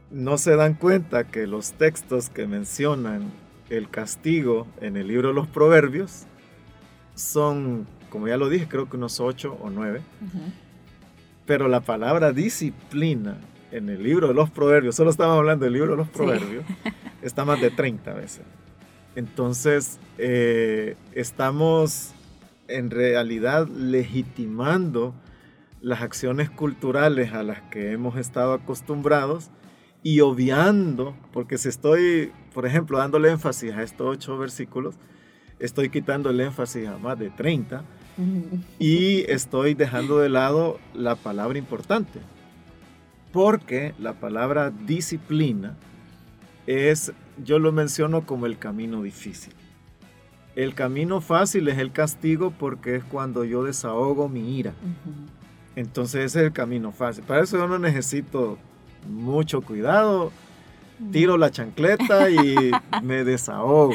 no 0.10 0.40
se 0.40 0.56
dan 0.56 0.74
cuenta 0.74 1.26
que 1.26 1.46
los 1.46 1.74
textos 1.74 2.32
que 2.32 2.48
mencionan 2.48 3.32
el 3.70 3.88
castigo 3.88 4.66
en 4.82 4.98
el 4.98 5.10
libro 5.10 5.28
de 5.28 5.36
los 5.36 5.46
proverbios 5.46 6.26
son, 7.14 7.86
como 8.10 8.28
ya 8.28 8.38
lo 8.38 8.50
dije, 8.50 8.68
creo 8.68 8.90
que 8.90 8.98
unos 8.98 9.20
ocho 9.20 9.60
o 9.62 9.70
nueve. 9.70 10.02
Pero 11.46 11.68
la 11.68 11.82
palabra 11.82 12.32
disciplina 12.32 13.38
en 13.72 13.90
el 13.90 14.02
libro 14.02 14.28
de 14.28 14.34
los 14.34 14.50
proverbios, 14.50 14.96
solo 14.96 15.12
estamos 15.12 15.38
hablando 15.38 15.66
del 15.66 15.74
libro 15.74 15.92
de 15.92 15.98
los 15.98 16.10
proverbios, 16.10 16.66
está 17.22 17.46
más 17.46 17.62
de 17.62 17.70
30 17.70 18.12
veces. 18.16 18.42
Entonces, 19.16 20.00
eh, 20.18 20.96
estamos 21.14 22.16
en 22.78 22.90
realidad 22.90 23.68
legitimando 23.68 25.16
las 25.82 26.02
acciones 26.02 26.50
culturales 26.50 27.34
a 27.34 27.44
las 27.44 27.62
que 27.64 27.92
hemos 27.92 28.18
estado 28.18 28.54
acostumbrados 28.54 29.50
y 30.04 30.20
obviando, 30.22 31.16
porque 31.32 31.58
si 31.58 31.70
estoy, 31.70 32.32
por 32.54 32.66
ejemplo, 32.66 32.98
dándole 32.98 33.30
énfasis 33.30 33.74
a 33.74 33.84
estos 33.84 34.08
ocho 34.08 34.38
versículos, 34.38 34.96
estoy 35.60 35.90
quitando 35.90 36.30
el 36.30 36.40
énfasis 36.40 36.88
a 36.88 36.98
más 36.98 37.18
de 37.20 37.30
30 37.30 37.84
y 38.78 39.22
estoy 39.32 39.74
dejando 39.74 40.20
de 40.20 40.30
lado 40.30 40.80
la 40.94 41.16
palabra 41.16 41.58
importante, 41.58 42.20
porque 43.32 43.94
la 44.00 44.14
palabra 44.14 44.72
disciplina 44.72 45.78
es, 46.68 47.14
yo 47.44 47.60
lo 47.60 47.72
menciono 47.72 48.26
como 48.26 48.46
el 48.46 48.58
camino 48.58 49.02
difícil. 49.02 49.54
El 50.56 50.74
camino 50.76 51.22
fácil 51.22 51.68
es 51.70 51.78
el 51.78 51.92
castigo 51.92 52.52
porque 52.52 52.96
es 52.96 53.04
cuando 53.04 53.46
yo 53.46 53.64
desahogo 53.64 54.28
mi 54.28 54.58
ira. 54.58 54.74
Entonces 55.76 56.26
ese 56.26 56.40
es 56.40 56.46
el 56.48 56.52
camino 56.52 56.92
fácil. 56.92 57.24
Para 57.24 57.44
eso 57.44 57.58
yo 57.58 57.68
no 57.68 57.80
necesito 57.80 58.58
mucho 59.10 59.62
cuidado. 59.62 60.32
Tiro 61.12 61.38
la 61.38 61.52
chancleta 61.52 62.30
y 62.30 62.72
me 63.04 63.24
desahogo. 63.24 63.94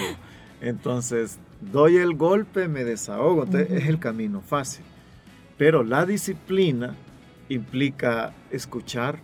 Entonces 0.60 1.38
doy 1.60 1.96
el 1.96 2.14
golpe, 2.14 2.68
me 2.68 2.84
desahogo. 2.84 3.44
Entonces 3.44 3.70
es 3.70 3.88
el 3.88 3.98
camino 3.98 4.40
fácil. 4.40 4.84
Pero 5.58 5.84
la 5.84 6.06
disciplina 6.06 6.94
implica 7.48 8.32
escuchar, 8.50 9.18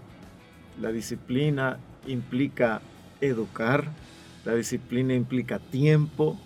la 0.81 0.93
disciplina 0.93 1.79
implica 2.07 2.81
educar, 3.21 3.87
la 4.45 4.55
disciplina 4.55 5.15
implica 5.15 5.59
tiempo, 5.59 6.39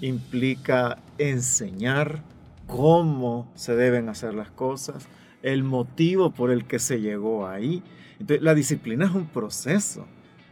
implica 0.00 0.98
enseñar 1.18 2.22
cómo 2.66 3.50
se 3.54 3.74
deben 3.74 4.08
hacer 4.08 4.34
las 4.34 4.50
cosas, 4.50 5.08
el 5.42 5.64
motivo 5.64 6.32
por 6.32 6.50
el 6.50 6.66
que 6.66 6.78
se 6.78 7.00
llegó 7.00 7.46
ahí. 7.46 7.82
Entonces, 8.18 8.42
la 8.42 8.54
disciplina 8.54 9.06
es 9.06 9.12
un 9.12 9.26
proceso. 9.26 10.06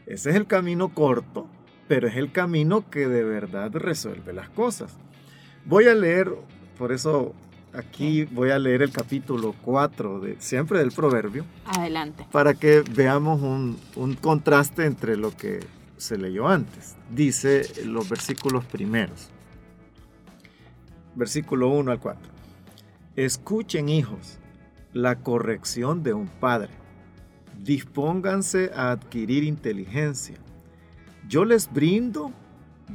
Ese 0.07 0.31
es 0.31 0.37
el 0.37 0.47
camino 0.47 0.95
corto, 0.95 1.49
pero 1.89 2.09
es 2.09 2.17
el 2.17 2.33
camino 2.33 2.89
que 2.91 3.09
de 3.09 3.25
verdad 3.25 3.73
resuelve 3.75 4.33
las 4.33 4.49
cosas. 4.49 4.97
Voy 5.65 5.89
a 5.89 5.95
leer, 5.95 6.33
por 6.79 6.93
eso 6.93 7.35
Aquí 7.77 8.25
voy 8.25 8.51
a 8.51 8.59
leer 8.59 8.81
el 8.81 8.91
capítulo 8.91 9.55
4 9.61 10.21
de 10.21 10.37
siempre 10.39 10.79
del 10.79 10.93
proverbio. 10.93 11.45
Adelante. 11.67 12.27
Para 12.33 12.55
que 12.55 12.83
veamos 12.95 13.43
un, 13.43 13.79
un 13.97 14.15
contraste 14.15 14.87
entre 14.87 15.19
lo 15.19 15.37
que 15.37 15.61
se 15.99 16.17
leyó 16.17 16.49
antes. 16.49 16.97
Dice 17.11 17.67
los 17.85 18.09
versículos 18.09 18.65
primeros. 18.65 19.29
Versículo 21.17 21.71
1 21.71 21.91
al 21.91 21.99
4. 21.99 22.21
Escuchen 23.17 23.89
hijos 23.89 24.39
la 24.93 25.17
corrección 25.17 26.03
de 26.03 26.13
un 26.13 26.29
padre. 26.29 26.71
Dispónganse 27.63 28.71
a 28.75 28.91
adquirir 28.91 29.43
inteligencia. 29.43 30.37
Yo 31.27 31.47
les 31.47 31.73
brindo 31.73 32.33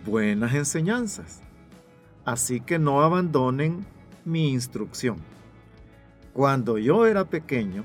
buenas 0.05 0.53
enseñanzas. 0.53 1.41
Así 2.23 2.61
que 2.61 2.77
no 2.77 3.01
abandonen 3.01 3.87
mi 4.23 4.51
instrucción. 4.51 5.17
Cuando 6.31 6.77
yo 6.77 7.07
era 7.07 7.25
pequeño 7.25 7.83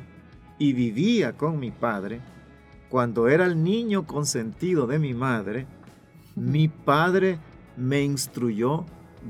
y 0.59 0.75
vivía 0.75 1.33
con 1.33 1.59
mi 1.59 1.71
padre, 1.71 2.21
cuando 2.91 3.29
era 3.29 3.47
el 3.47 3.65
niño 3.65 4.07
consentido 4.07 4.87
de 4.87 4.99
mi 4.99 5.15
madre, 5.15 5.67
mi 6.35 6.69
padre 6.69 7.39
me 7.79 8.03
instruyó 8.03 8.85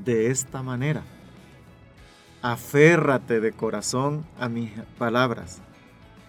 de 0.04 0.30
esta 0.30 0.62
manera. 0.62 1.02
Aférrate 2.42 3.40
de 3.40 3.52
corazón 3.52 4.24
a 4.38 4.48
mis 4.48 4.70
palabras, 4.98 5.60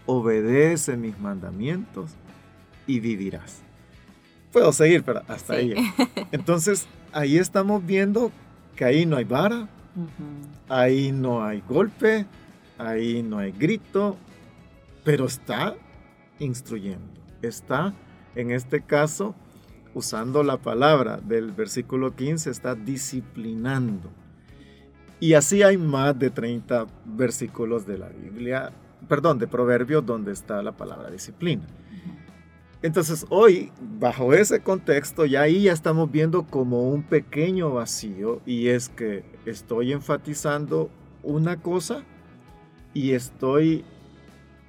obedece 0.06 0.98
mis 0.98 1.20
mandamientos 1.20 2.12
y 2.88 3.00
vivirás. 3.00 3.62
Puedo 4.52 4.72
seguir, 4.72 5.04
pero 5.04 5.22
hasta 5.28 5.54
ahí. 5.54 5.76
Entonces, 6.32 6.88
ahí 7.12 7.38
estamos 7.38 7.86
viendo 7.86 8.32
que 8.76 8.86
ahí 8.86 9.06
no 9.06 9.18
hay 9.18 9.26
vara, 9.26 9.68
Ahí 10.70 11.12
no 11.12 11.44
hay 11.44 11.62
golpe, 11.68 12.26
ahí 12.78 13.24
no 13.24 13.40
hay 13.40 13.52
grito, 13.52 14.18
pero 15.04 15.26
está 15.26 15.76
instruyendo. 16.40 17.08
Está, 17.42 17.94
en 18.36 18.52
este 18.52 18.82
caso, 18.82 19.34
usando 19.94 20.44
la 20.44 20.58
palabra 20.58 21.18
del 21.18 21.52
versículo 21.52 22.16
15, 22.16 22.50
está 22.50 22.76
disciplinando. 22.76 24.10
Y 25.20 25.34
así 25.34 25.64
hay 25.64 25.78
más 25.78 26.18
de 26.18 26.30
30 26.30 26.86
versículos 27.06 27.88
de 27.88 27.98
la 27.98 28.10
Biblia, 28.10 28.72
perdón, 29.08 29.40
de 29.40 29.48
Proverbios 29.48 30.06
donde 30.06 30.32
está 30.32 30.62
la 30.62 30.74
palabra 30.74 31.10
disciplina. 31.10 31.64
Entonces 32.84 33.26
hoy, 33.30 33.72
bajo 34.00 34.34
ese 34.34 34.62
contexto, 34.62 35.26
ya 35.26 35.42
ahí 35.42 35.64
ya 35.64 35.74
estamos 35.74 36.12
viendo 36.12 36.44
como 36.44 36.90
un 36.90 37.02
pequeño 37.02 37.74
vacío 37.74 38.42
y 38.46 38.68
es 38.68 38.90
que 38.90 39.26
estoy 39.46 39.92
enfatizando 39.92 40.92
una 41.24 41.58
cosa 41.58 42.04
y 42.94 43.14
estoy 43.14 43.84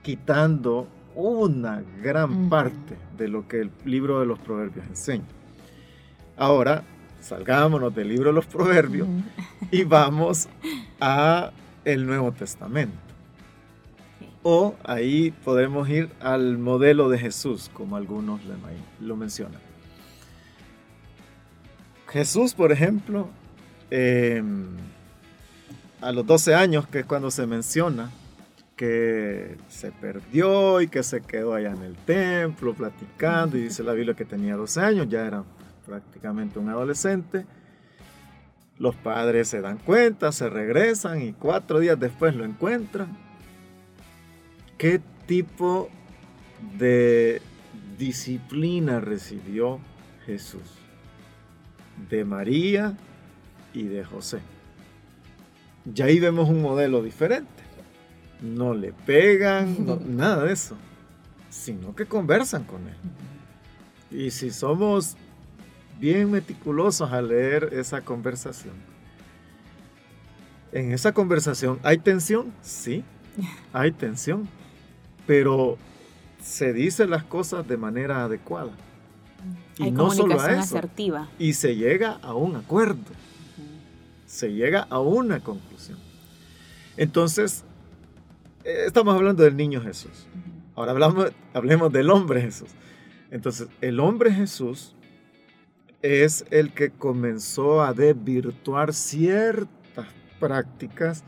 quitando 0.02 0.88
una 1.18 1.82
gran 2.00 2.48
parte 2.48 2.96
de 3.16 3.26
lo 3.26 3.48
que 3.48 3.62
el 3.62 3.72
libro 3.84 4.20
de 4.20 4.26
los 4.26 4.38
proverbios 4.38 4.86
enseña. 4.86 5.24
Ahora, 6.36 6.84
salgámonos 7.20 7.92
del 7.92 8.08
libro 8.08 8.28
de 8.28 8.34
los 8.34 8.46
proverbios 8.46 9.08
y 9.72 9.82
vamos 9.82 10.48
a 11.00 11.50
el 11.84 12.06
Nuevo 12.06 12.30
Testamento. 12.30 12.96
O 14.44 14.76
ahí 14.84 15.32
podemos 15.44 15.88
ir 15.88 16.08
al 16.20 16.56
modelo 16.56 17.08
de 17.08 17.18
Jesús, 17.18 17.68
como 17.74 17.96
algunos 17.96 18.40
lo 19.00 19.16
mencionan. 19.16 19.60
Jesús, 22.06 22.54
por 22.54 22.70
ejemplo, 22.70 23.28
em, 23.90 24.68
a 26.00 26.12
los 26.12 26.24
12 26.24 26.54
años, 26.54 26.86
que 26.86 27.00
es 27.00 27.06
cuando 27.06 27.32
se 27.32 27.44
menciona 27.44 28.12
que 28.78 29.56
se 29.66 29.90
perdió 29.90 30.80
y 30.80 30.86
que 30.86 31.02
se 31.02 31.20
quedó 31.20 31.52
allá 31.52 31.72
en 31.72 31.82
el 31.82 31.96
templo 31.96 32.74
platicando, 32.74 33.58
y 33.58 33.62
dice 33.62 33.82
la 33.82 33.92
Biblia 33.92 34.14
que 34.14 34.24
tenía 34.24 34.54
12 34.54 34.80
años, 34.80 35.08
ya 35.08 35.26
era 35.26 35.44
prácticamente 35.84 36.60
un 36.60 36.68
adolescente. 36.68 37.44
Los 38.78 38.94
padres 38.94 39.48
se 39.48 39.60
dan 39.60 39.78
cuenta, 39.78 40.30
se 40.30 40.48
regresan 40.48 41.20
y 41.20 41.32
cuatro 41.32 41.80
días 41.80 41.98
después 41.98 42.36
lo 42.36 42.44
encuentran. 42.44 43.08
¿Qué 44.78 45.00
tipo 45.26 45.90
de 46.78 47.42
disciplina 47.98 49.00
recibió 49.00 49.80
Jesús? 50.24 50.76
De 52.08 52.24
María 52.24 52.96
y 53.74 53.82
de 53.88 54.04
José. 54.04 54.38
Ya 55.84 56.04
ahí 56.04 56.20
vemos 56.20 56.48
un 56.48 56.62
modelo 56.62 57.02
diferente. 57.02 57.57
No 58.40 58.74
le 58.74 58.92
pegan, 58.92 59.76
nada 60.16 60.44
de 60.44 60.52
eso, 60.52 60.76
sino 61.50 61.94
que 61.94 62.06
conversan 62.06 62.64
con 62.64 62.86
él. 62.86 62.96
Y 64.10 64.30
si 64.30 64.50
somos 64.50 65.16
bien 65.98 66.30
meticulosos 66.30 67.12
al 67.12 67.28
leer 67.28 67.70
esa 67.72 68.02
conversación. 68.02 68.74
En 70.72 70.92
esa 70.92 71.12
conversación 71.12 71.78
hay 71.82 71.98
tensión, 71.98 72.52
sí, 72.62 73.04
hay 73.72 73.90
tensión, 73.92 74.48
pero 75.26 75.78
se 76.42 76.72
dicen 76.72 77.10
las 77.10 77.24
cosas 77.24 77.66
de 77.66 77.76
manera 77.76 78.24
adecuada. 78.24 78.72
Y 79.78 79.90
no 79.90 80.10
solo 80.10 80.40
a 80.40 80.52
eso, 80.52 80.60
asertiva. 80.60 81.28
Y 81.38 81.52
se 81.52 81.76
llega 81.76 82.18
a 82.22 82.34
un 82.34 82.56
acuerdo. 82.56 82.98
Se 84.26 84.52
llega 84.52 84.86
a 84.90 84.98
una 85.00 85.40
conclusión. 85.40 85.98
Entonces, 86.96 87.64
estamos 88.68 89.14
hablando 89.14 89.42
del 89.42 89.56
niño 89.56 89.80
Jesús. 89.80 90.26
Ahora 90.74 90.92
hablamos, 90.92 91.32
hablemos 91.54 91.92
del 91.92 92.10
hombre 92.10 92.40
Jesús. 92.42 92.70
Entonces, 93.30 93.68
el 93.80 94.00
hombre 94.00 94.32
Jesús 94.32 94.94
es 96.02 96.44
el 96.50 96.72
que 96.72 96.90
comenzó 96.90 97.82
a 97.82 97.92
desvirtuar 97.92 98.94
ciertas 98.94 100.06
prácticas 100.38 101.24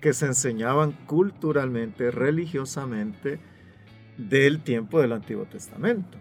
que 0.00 0.12
se 0.12 0.26
enseñaban 0.26 0.92
culturalmente, 1.06 2.10
religiosamente, 2.10 3.40
del 4.16 4.62
tiempo 4.62 5.00
del 5.00 5.12
Antiguo 5.12 5.44
Testamento. 5.44 6.18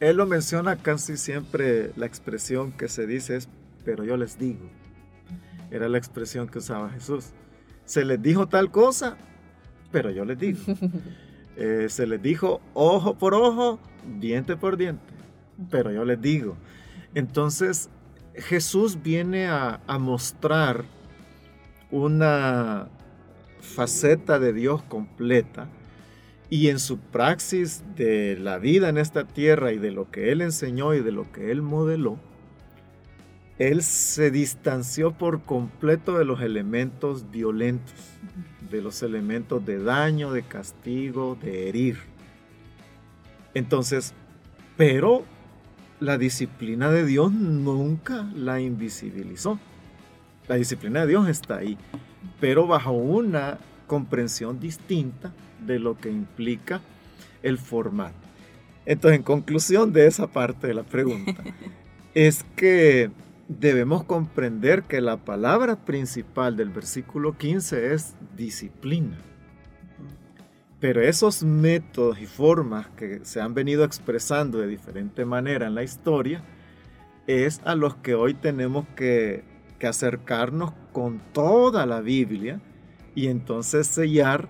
Él 0.00 0.16
lo 0.16 0.26
menciona 0.26 0.76
casi 0.76 1.16
siempre, 1.16 1.92
la 1.96 2.06
expresión 2.06 2.72
que 2.72 2.88
se 2.88 3.06
dice 3.06 3.36
es, 3.36 3.48
pero 3.84 4.04
yo 4.04 4.16
les 4.16 4.38
digo. 4.38 4.70
Era 5.70 5.88
la 5.88 5.98
expresión 5.98 6.48
que 6.48 6.58
usaba 6.58 6.90
Jesús. 6.90 7.32
Se 7.84 8.04
les 8.04 8.22
dijo 8.22 8.48
tal 8.48 8.70
cosa, 8.70 9.18
pero 9.90 10.10
yo 10.10 10.24
les 10.24 10.38
digo. 10.38 10.58
Eh, 11.60 11.88
se 11.88 12.06
les 12.06 12.22
dijo 12.22 12.60
ojo 12.72 13.18
por 13.18 13.34
ojo, 13.34 13.80
diente 14.20 14.56
por 14.56 14.76
diente, 14.76 15.02
pero 15.72 15.90
yo 15.90 16.04
les 16.04 16.22
digo. 16.22 16.56
Entonces 17.16 17.90
Jesús 18.38 19.02
viene 19.02 19.48
a, 19.48 19.80
mostrar 19.98 20.84
una 21.90 22.88
faceta 23.60 24.38
de 24.38 24.52
Dios 24.52 24.82
completa 24.84 25.68
y 26.48 26.68
en 26.68 26.78
su 26.78 26.98
praxis 26.98 27.82
de 27.96 28.38
la 28.38 28.58
vida 28.58 28.88
en 28.88 28.96
esta 28.96 29.26
tierra 29.26 29.72
y 29.72 29.78
de 29.78 29.90
lo 29.90 30.10
que 30.10 30.30
Él 30.30 30.40
enseñó 30.40 30.94
y 30.94 31.00
de 31.00 31.12
lo 31.12 31.30
que 31.32 31.50
Él 31.50 31.62
modeló, 31.62 32.18
Él 33.58 33.82
se 33.82 34.30
distanció 34.30 35.12
por 35.12 35.42
completo 35.42 36.16
de 36.16 36.24
los 36.24 36.40
elementos 36.40 37.30
violentos, 37.30 37.94
de 38.70 38.80
los 38.80 39.02
elementos 39.02 39.64
de 39.66 39.82
daño, 39.82 40.32
de 40.32 40.42
castigo, 40.42 41.36
de 41.42 41.68
herir. 41.68 41.98
Entonces, 43.54 44.14
pero 44.76 45.24
la 45.98 46.18
disciplina 46.18 46.90
de 46.90 47.04
Dios 47.04 47.32
nunca 47.32 48.30
la 48.36 48.60
invisibilizó. 48.60 49.58
La 50.46 50.54
disciplina 50.54 51.00
de 51.00 51.08
Dios 51.08 51.28
está 51.28 51.56
ahí, 51.56 51.76
pero 52.40 52.68
bajo 52.68 52.92
una 52.92 53.58
comprensión 53.88 54.60
distinta 54.60 55.32
de 55.66 55.80
lo 55.80 55.98
que 55.98 56.10
implica 56.10 56.80
el 57.42 57.58
formato. 57.58 58.14
Entonces, 58.86 59.18
en 59.18 59.24
conclusión 59.24 59.92
de 59.92 60.06
esa 60.06 60.28
parte 60.28 60.68
de 60.68 60.74
la 60.74 60.84
pregunta, 60.84 61.42
es 62.14 62.44
que 62.54 63.10
debemos 63.48 64.04
comprender 64.04 64.82
que 64.82 65.00
la 65.00 65.16
palabra 65.16 65.76
principal 65.84 66.56
del 66.56 66.68
versículo 66.68 67.36
15 67.36 67.94
es 67.94 68.14
disciplina. 68.36 69.18
Pero 70.80 71.00
esos 71.00 71.42
métodos 71.42 72.20
y 72.20 72.26
formas 72.26 72.86
que 72.88 73.20
se 73.24 73.40
han 73.40 73.54
venido 73.54 73.84
expresando 73.84 74.58
de 74.58 74.68
diferente 74.68 75.24
manera 75.24 75.66
en 75.66 75.74
la 75.74 75.82
historia 75.82 76.44
es 77.26 77.60
a 77.64 77.74
los 77.74 77.96
que 77.96 78.14
hoy 78.14 78.34
tenemos 78.34 78.86
que, 78.94 79.44
acercarnos 79.80 80.72
con 80.90 81.20
toda 81.32 81.86
la 81.86 82.00
Biblia 82.00 82.60
y 83.14 83.28
entonces 83.28 83.86
sellar 83.86 84.48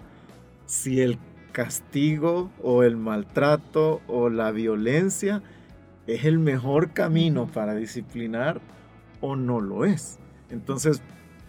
si 0.65 1.03
el 1.03 1.19
castigo 1.53 2.51
o 2.63 2.83
el 2.83 2.97
maltrato 2.97 4.01
o 4.07 4.31
la 4.31 4.53
violencia 4.53 5.43
es 6.07 6.25
el 6.25 6.39
mejor 6.39 6.95
camino 6.95 7.47
para 7.47 7.75
disciplinar 7.75 8.63
o 9.21 9.37
no 9.37 9.61
lo 9.61 9.85
es. 9.85 10.19
Entonces, 10.51 11.01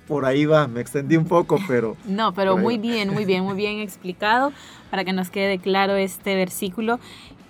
por 0.07 0.25
ahí 0.25 0.45
va, 0.45 0.67
me 0.67 0.81
extendí 0.81 1.17
un 1.17 1.25
poco, 1.25 1.59
pero... 1.67 1.95
No, 2.05 2.33
pero 2.33 2.57
muy 2.57 2.77
bien, 2.77 3.13
muy 3.13 3.25
bien, 3.25 3.43
muy 3.43 3.55
bien 3.55 3.79
explicado 3.79 4.51
para 4.89 5.05
que 5.05 5.13
nos 5.13 5.29
quede 5.29 5.59
claro 5.59 5.95
este 5.95 6.35
versículo 6.35 6.99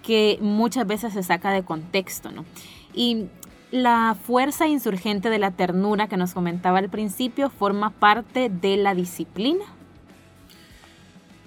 que 0.03 0.37
muchas 0.41 0.85
veces 0.85 1.13
se 1.13 1.23
saca 1.23 1.51
de 1.51 1.63
contexto, 1.63 2.31
¿no? 2.31 2.45
Y 2.93 3.27
la 3.71 4.17
fuerza 4.21 4.67
insurgente 4.67 5.29
de 5.29 5.39
la 5.39 5.51
ternura 5.51 6.07
que 6.07 6.17
nos 6.17 6.33
comentaba 6.33 6.79
al 6.79 6.89
principio 6.89 7.49
forma 7.49 7.91
parte 7.91 8.49
de 8.49 8.77
la 8.77 8.95
disciplina. 8.95 9.65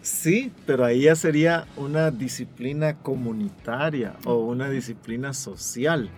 Sí, 0.02 0.52
pero 0.66 0.84
ahí 0.84 1.02
ya 1.02 1.14
sería 1.14 1.66
una 1.76 2.10
disciplina 2.10 2.94
comunitaria 2.94 4.14
o 4.24 4.34
una 4.34 4.68
disciplina 4.68 5.32
social. 5.32 6.10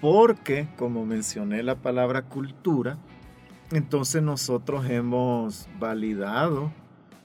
Porque, 0.00 0.68
como 0.76 1.04
mencioné 1.04 1.62
la 1.62 1.76
palabra 1.76 2.22
cultura, 2.22 2.98
entonces 3.70 4.22
nosotros 4.22 4.88
hemos 4.88 5.68
validado 5.78 6.72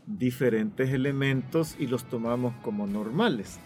diferentes 0.05 0.89
elementos 0.91 1.75
y 1.79 1.87
los 1.87 2.03
tomamos 2.03 2.53
como 2.61 2.85
normales. 2.85 3.59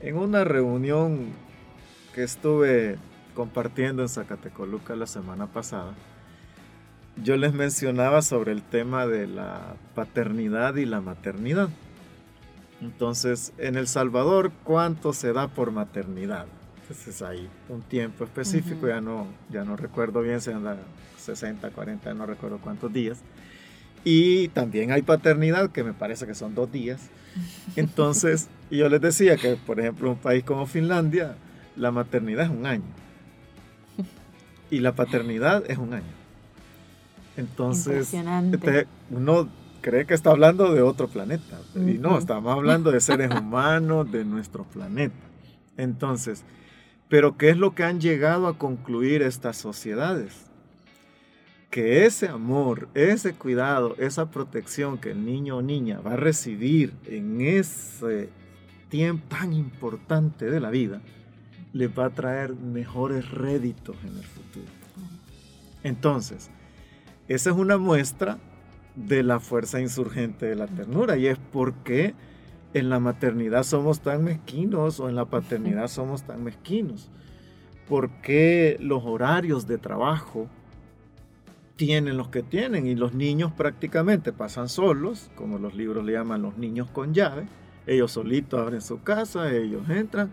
En 0.00 0.16
una 0.16 0.44
reunión 0.44 1.32
que 2.14 2.22
estuve 2.22 2.96
compartiendo 3.34 4.02
en 4.02 4.08
Zacatecoluca 4.08 4.96
la 4.96 5.06
semana 5.06 5.46
pasada, 5.46 5.92
yo 7.22 7.36
les 7.36 7.52
mencionaba 7.52 8.22
sobre 8.22 8.52
el 8.52 8.62
tema 8.62 9.06
de 9.06 9.26
la 9.26 9.74
paternidad 9.94 10.76
y 10.76 10.84
la 10.84 11.00
maternidad. 11.00 11.70
Entonces, 12.80 13.52
en 13.58 13.76
El 13.76 13.88
Salvador, 13.88 14.52
¿cuánto 14.64 15.12
se 15.12 15.32
da 15.32 15.48
por 15.48 15.72
maternidad? 15.72 16.46
Entonces 16.88 17.20
hay 17.20 17.48
un 17.68 17.82
tiempo 17.82 18.22
específico, 18.22 18.86
ya, 18.86 19.00
no, 19.00 19.26
ya 19.50 19.64
no 19.64 19.76
recuerdo 19.76 20.22
bien, 20.22 20.40
se 20.40 20.52
anda 20.52 20.78
60, 21.18 21.70
40, 21.70 22.14
no 22.14 22.26
recuerdo 22.26 22.58
cuántos 22.58 22.92
días. 22.92 23.18
Y 24.04 24.48
también 24.48 24.92
hay 24.92 25.02
paternidad, 25.02 25.70
que 25.70 25.82
me 25.82 25.92
parece 25.92 26.28
que 26.28 26.34
son 26.36 26.54
dos 26.54 26.70
días. 26.70 27.10
Entonces, 27.76 28.48
yo 28.70 28.88
les 28.88 29.00
decía 29.00 29.36
que, 29.36 29.56
por 29.56 29.80
ejemplo, 29.80 30.12
un 30.12 30.18
país 30.18 30.44
como 30.44 30.64
Finlandia, 30.66 31.36
la 31.74 31.90
maternidad 31.90 32.44
es 32.44 32.50
un 32.50 32.66
año. 32.66 32.84
Y 34.70 34.78
la 34.78 34.94
paternidad 34.94 35.68
es 35.68 35.78
un 35.78 35.92
año. 35.92 36.04
Entonces, 37.36 38.14
uno 39.10 39.48
cree 39.80 40.06
que 40.06 40.14
está 40.14 40.30
hablando 40.30 40.72
de 40.72 40.82
otro 40.82 41.08
planeta. 41.08 41.58
Y 41.74 41.98
no, 41.98 42.16
estamos 42.16 42.52
hablando 42.56 42.92
de 42.92 43.00
seres 43.00 43.32
humanos, 43.32 44.10
de 44.12 44.24
nuestro 44.24 44.62
planeta. 44.62 45.16
Entonces, 45.76 46.44
pero 47.08 47.36
¿qué 47.36 47.50
es 47.50 47.56
lo 47.56 47.74
que 47.74 47.84
han 47.84 48.00
llegado 48.00 48.46
a 48.46 48.58
concluir 48.58 49.22
estas 49.22 49.56
sociedades? 49.56 50.46
Que 51.70 52.06
ese 52.06 52.28
amor, 52.28 52.88
ese 52.94 53.34
cuidado, 53.34 53.94
esa 53.98 54.30
protección 54.30 54.98
que 54.98 55.10
el 55.10 55.24
niño 55.24 55.58
o 55.58 55.62
niña 55.62 56.00
va 56.00 56.12
a 56.12 56.16
recibir 56.16 56.92
en 57.06 57.40
ese 57.40 58.30
tiempo 58.88 59.26
tan 59.28 59.52
importante 59.52 60.50
de 60.50 60.60
la 60.60 60.70
vida, 60.70 61.00
le 61.72 61.88
va 61.88 62.06
a 62.06 62.10
traer 62.10 62.54
mejores 62.54 63.30
réditos 63.30 63.96
en 64.02 64.16
el 64.16 64.24
futuro. 64.24 64.66
Entonces, 65.82 66.50
esa 67.28 67.50
es 67.50 67.56
una 67.56 67.76
muestra 67.76 68.38
de 68.94 69.22
la 69.22 69.40
fuerza 69.40 69.80
insurgente 69.80 70.46
de 70.46 70.56
la 70.56 70.66
ternura 70.66 71.16
y 71.16 71.26
es 71.26 71.38
porque 71.52 72.14
en 72.76 72.90
la 72.90 73.00
maternidad 73.00 73.62
somos 73.62 74.00
tan 74.00 74.22
mezquinos 74.22 75.00
o 75.00 75.08
en 75.08 75.14
la 75.14 75.24
paternidad 75.24 75.88
somos 75.88 76.24
tan 76.24 76.44
mezquinos. 76.44 77.10
Porque 77.88 78.76
los 78.80 79.02
horarios 79.04 79.66
de 79.66 79.78
trabajo 79.78 80.46
tienen 81.76 82.18
los 82.18 82.28
que 82.28 82.42
tienen 82.42 82.86
y 82.86 82.94
los 82.94 83.14
niños 83.14 83.50
prácticamente 83.52 84.30
pasan 84.30 84.68
solos, 84.68 85.30
como 85.36 85.58
los 85.58 85.74
libros 85.74 86.04
le 86.04 86.12
llaman 86.12 86.42
los 86.42 86.58
niños 86.58 86.90
con 86.90 87.14
llave. 87.14 87.46
Ellos 87.86 88.12
solitos 88.12 88.60
abren 88.60 88.82
su 88.82 89.02
casa, 89.02 89.50
ellos 89.50 89.88
entran. 89.88 90.30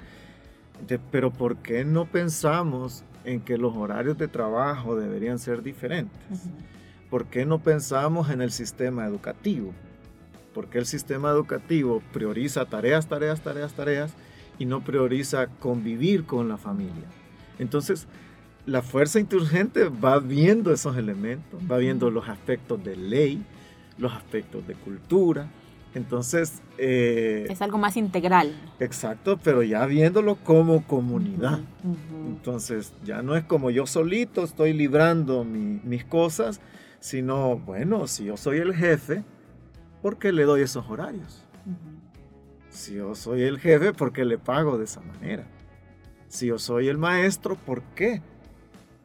Pero 1.11 1.31
¿por 1.31 1.57
qué 1.57 1.85
no 1.85 2.05
pensamos 2.07 3.05
en 3.23 3.39
que 3.39 3.57
los 3.57 3.73
horarios 3.73 4.17
de 4.17 4.27
trabajo 4.27 4.97
deberían 4.97 5.39
ser 5.39 5.63
diferentes? 5.63 6.49
¿Por 7.09 7.27
qué 7.27 7.45
no 7.45 7.59
pensamos 7.59 8.31
en 8.31 8.41
el 8.41 8.51
sistema 8.51 9.05
educativo? 9.05 9.71
Porque 10.53 10.77
el 10.77 10.85
sistema 10.85 11.29
educativo 11.29 12.01
prioriza 12.11 12.65
tareas, 12.65 13.07
tareas, 13.07 13.41
tareas, 13.41 13.73
tareas 13.73 14.13
y 14.59 14.65
no 14.65 14.83
prioriza 14.83 15.47
convivir 15.47 16.25
con 16.25 16.47
la 16.47 16.57
familia. 16.57 17.07
Entonces, 17.59 18.07
la 18.65 18.81
fuerza 18.81 19.19
insurgente 19.19 19.89
va 19.89 20.19
viendo 20.19 20.71
esos 20.71 20.95
elementos, 20.97 21.61
va 21.69 21.77
viendo 21.77 22.09
los 22.09 22.29
aspectos 22.29 22.83
de 22.83 22.95
ley, 22.95 23.43
los 23.97 24.13
aspectos 24.13 24.65
de 24.67 24.75
cultura. 24.75 25.49
Entonces... 25.95 26.61
Eh, 26.77 27.45
es 27.49 27.61
algo 27.61 27.77
más 27.77 27.97
integral. 27.97 28.53
Exacto, 28.79 29.39
pero 29.43 29.63
ya 29.63 29.85
viéndolo 29.85 30.35
como 30.35 30.85
comunidad. 30.85 31.59
Entonces, 32.27 32.93
ya 33.03 33.21
no 33.21 33.35
es 33.35 33.43
como 33.43 33.69
yo 33.69 33.85
solito 33.85 34.43
estoy 34.43 34.73
librando 34.73 35.43
mis 35.43 36.05
cosas, 36.05 36.61
sino, 36.99 37.57
bueno, 37.57 38.07
si 38.07 38.25
yo 38.25 38.37
soy 38.37 38.57
el 38.57 38.73
jefe, 38.73 39.23
¿por 40.03 40.19
qué 40.19 40.33
le 40.33 40.43
doy 40.43 40.61
esos 40.61 40.87
horarios? 40.89 41.43
Si 42.69 42.95
yo 42.95 43.15
soy 43.15 43.43
el 43.43 43.57
jefe, 43.57 43.93
¿por 43.93 44.11
qué 44.11 44.25
le 44.25 44.37
pago 44.37 44.77
de 44.77 44.83
esa 44.83 44.99
manera? 44.99 45.47
Si 46.27 46.47
yo 46.47 46.59
soy 46.59 46.89
el 46.89 46.97
maestro, 46.97 47.55
¿por 47.55 47.81
qué 47.95 48.21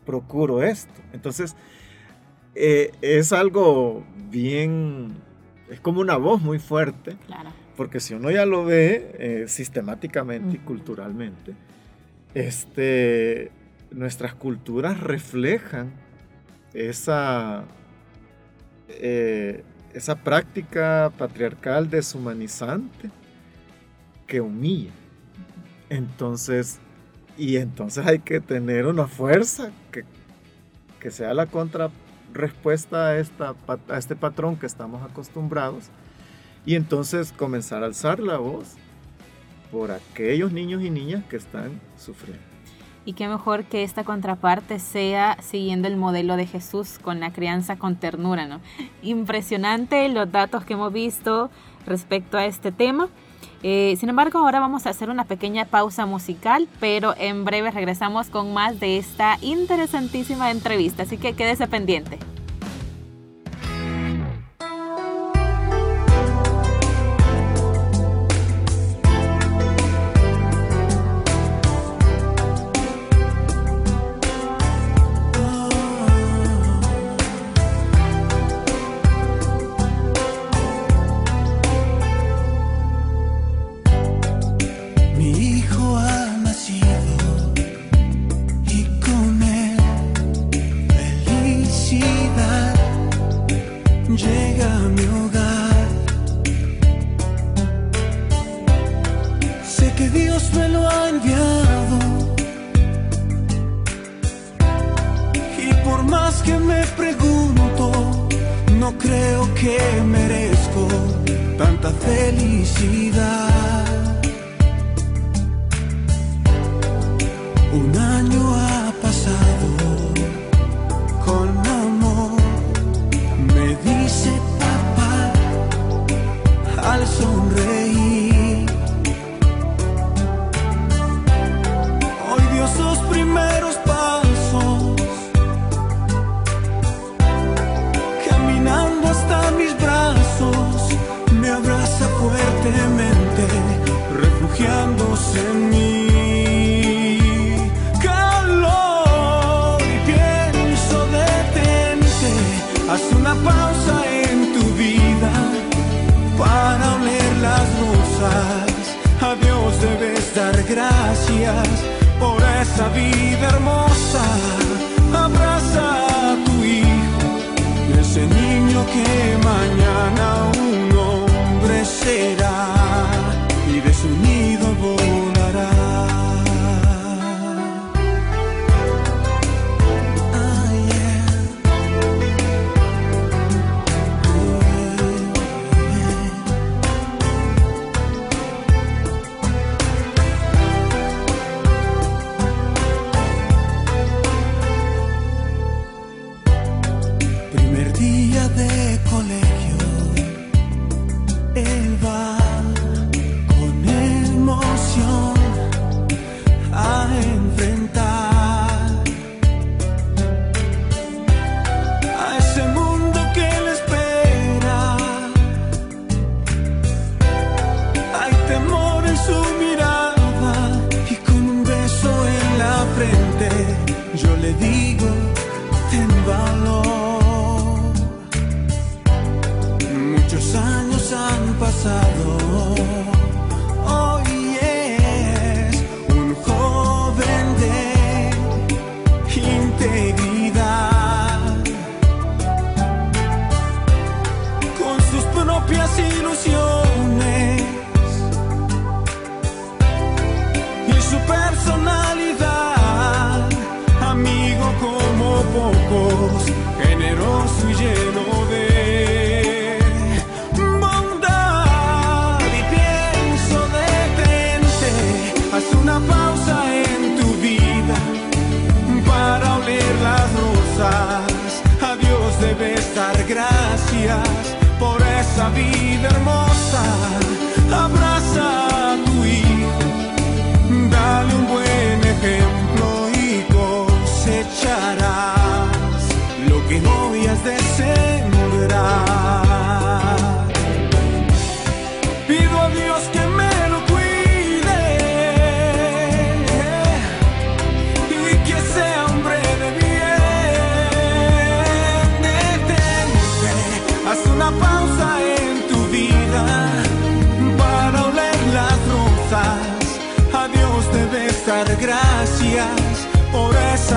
procuro 0.04 0.60
esto? 0.62 1.00
Entonces, 1.12 1.54
eh, 2.56 2.90
es 3.00 3.32
algo 3.32 4.04
bien, 4.28 5.14
es 5.70 5.80
como 5.80 6.00
una 6.00 6.16
voz 6.16 6.42
muy 6.42 6.58
fuerte, 6.58 7.16
porque 7.76 8.00
si 8.00 8.14
uno 8.14 8.32
ya 8.32 8.44
lo 8.44 8.64
ve 8.64 9.14
eh, 9.18 9.44
sistemáticamente 9.46 10.56
y 10.56 10.58
culturalmente, 10.58 11.54
este, 12.34 13.52
nuestras 13.92 14.34
culturas 14.34 14.98
reflejan 14.98 15.92
esa 16.74 17.66
eh, 18.88 19.62
esa 19.94 20.16
práctica 20.16 21.12
patriarcal 21.16 21.90
deshumanizante 21.90 23.10
que 24.26 24.40
humilla. 24.40 24.92
Entonces, 25.88 26.78
y 27.36 27.56
entonces 27.56 28.06
hay 28.06 28.18
que 28.18 28.40
tener 28.40 28.86
una 28.86 29.06
fuerza 29.06 29.70
que, 29.90 30.04
que 31.00 31.10
sea 31.10 31.32
la 31.34 31.46
contrarrespuesta 31.46 33.08
a, 33.08 33.18
esta, 33.18 33.54
a 33.88 33.98
este 33.98 34.16
patrón 34.16 34.56
que 34.56 34.66
estamos 34.66 35.08
acostumbrados 35.08 35.90
y 36.66 36.74
entonces 36.74 37.32
comenzar 37.32 37.82
a 37.82 37.86
alzar 37.86 38.20
la 38.20 38.38
voz 38.38 38.74
por 39.70 39.90
aquellos 39.90 40.52
niños 40.52 40.82
y 40.82 40.90
niñas 40.90 41.24
que 41.24 41.36
están 41.36 41.80
sufriendo. 41.96 42.57
Y 43.08 43.14
qué 43.14 43.26
mejor 43.26 43.64
que 43.64 43.84
esta 43.84 44.04
contraparte 44.04 44.78
sea 44.78 45.38
siguiendo 45.40 45.88
el 45.88 45.96
modelo 45.96 46.36
de 46.36 46.46
Jesús 46.46 46.98
con 47.00 47.20
la 47.20 47.32
crianza 47.32 47.76
con 47.78 47.96
ternura, 47.96 48.46
¿no? 48.46 48.60
Impresionante 49.00 50.06
los 50.10 50.30
datos 50.30 50.66
que 50.66 50.74
hemos 50.74 50.92
visto 50.92 51.48
respecto 51.86 52.36
a 52.36 52.44
este 52.44 52.70
tema. 52.70 53.08
Eh, 53.62 53.96
sin 53.98 54.10
embargo, 54.10 54.40
ahora 54.40 54.60
vamos 54.60 54.84
a 54.84 54.90
hacer 54.90 55.08
una 55.08 55.24
pequeña 55.24 55.64
pausa 55.64 56.04
musical, 56.04 56.68
pero 56.80 57.14
en 57.16 57.46
breve 57.46 57.70
regresamos 57.70 58.28
con 58.28 58.52
más 58.52 58.78
de 58.78 58.98
esta 58.98 59.38
interesantísima 59.40 60.50
entrevista, 60.50 61.04
así 61.04 61.16
que 61.16 61.32
quédese 61.32 61.66
pendiente. 61.66 62.18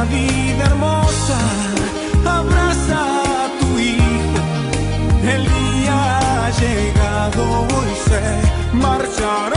Vida 0.05 0.63
hermosa. 0.65 1.39
Abraza 2.25 3.01
a 3.45 3.49
tu 3.59 3.79
hijo, 3.79 4.43
el 5.23 5.43
día 5.43 6.45
ha 6.45 6.49
llegado 6.49 7.67
y 7.91 8.09
se 8.09 8.77
marchará. 8.77 9.50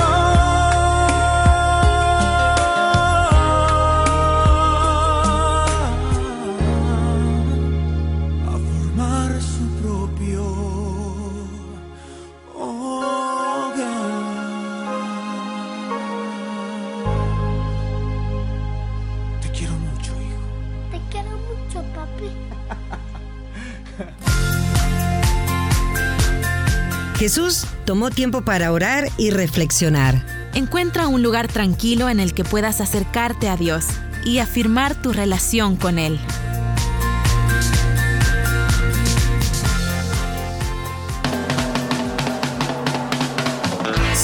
Tomó 27.84 28.10
tiempo 28.10 28.42
para 28.42 28.72
orar 28.72 29.08
y 29.16 29.30
reflexionar. 29.30 30.24
Encuentra 30.54 31.08
un 31.08 31.22
lugar 31.22 31.48
tranquilo 31.48 32.08
en 32.08 32.20
el 32.20 32.34
que 32.34 32.44
puedas 32.44 32.80
acercarte 32.80 33.48
a 33.48 33.56
Dios 33.56 33.86
y 34.24 34.38
afirmar 34.38 34.94
tu 34.94 35.12
relación 35.12 35.76
con 35.76 35.98
Él. 35.98 36.18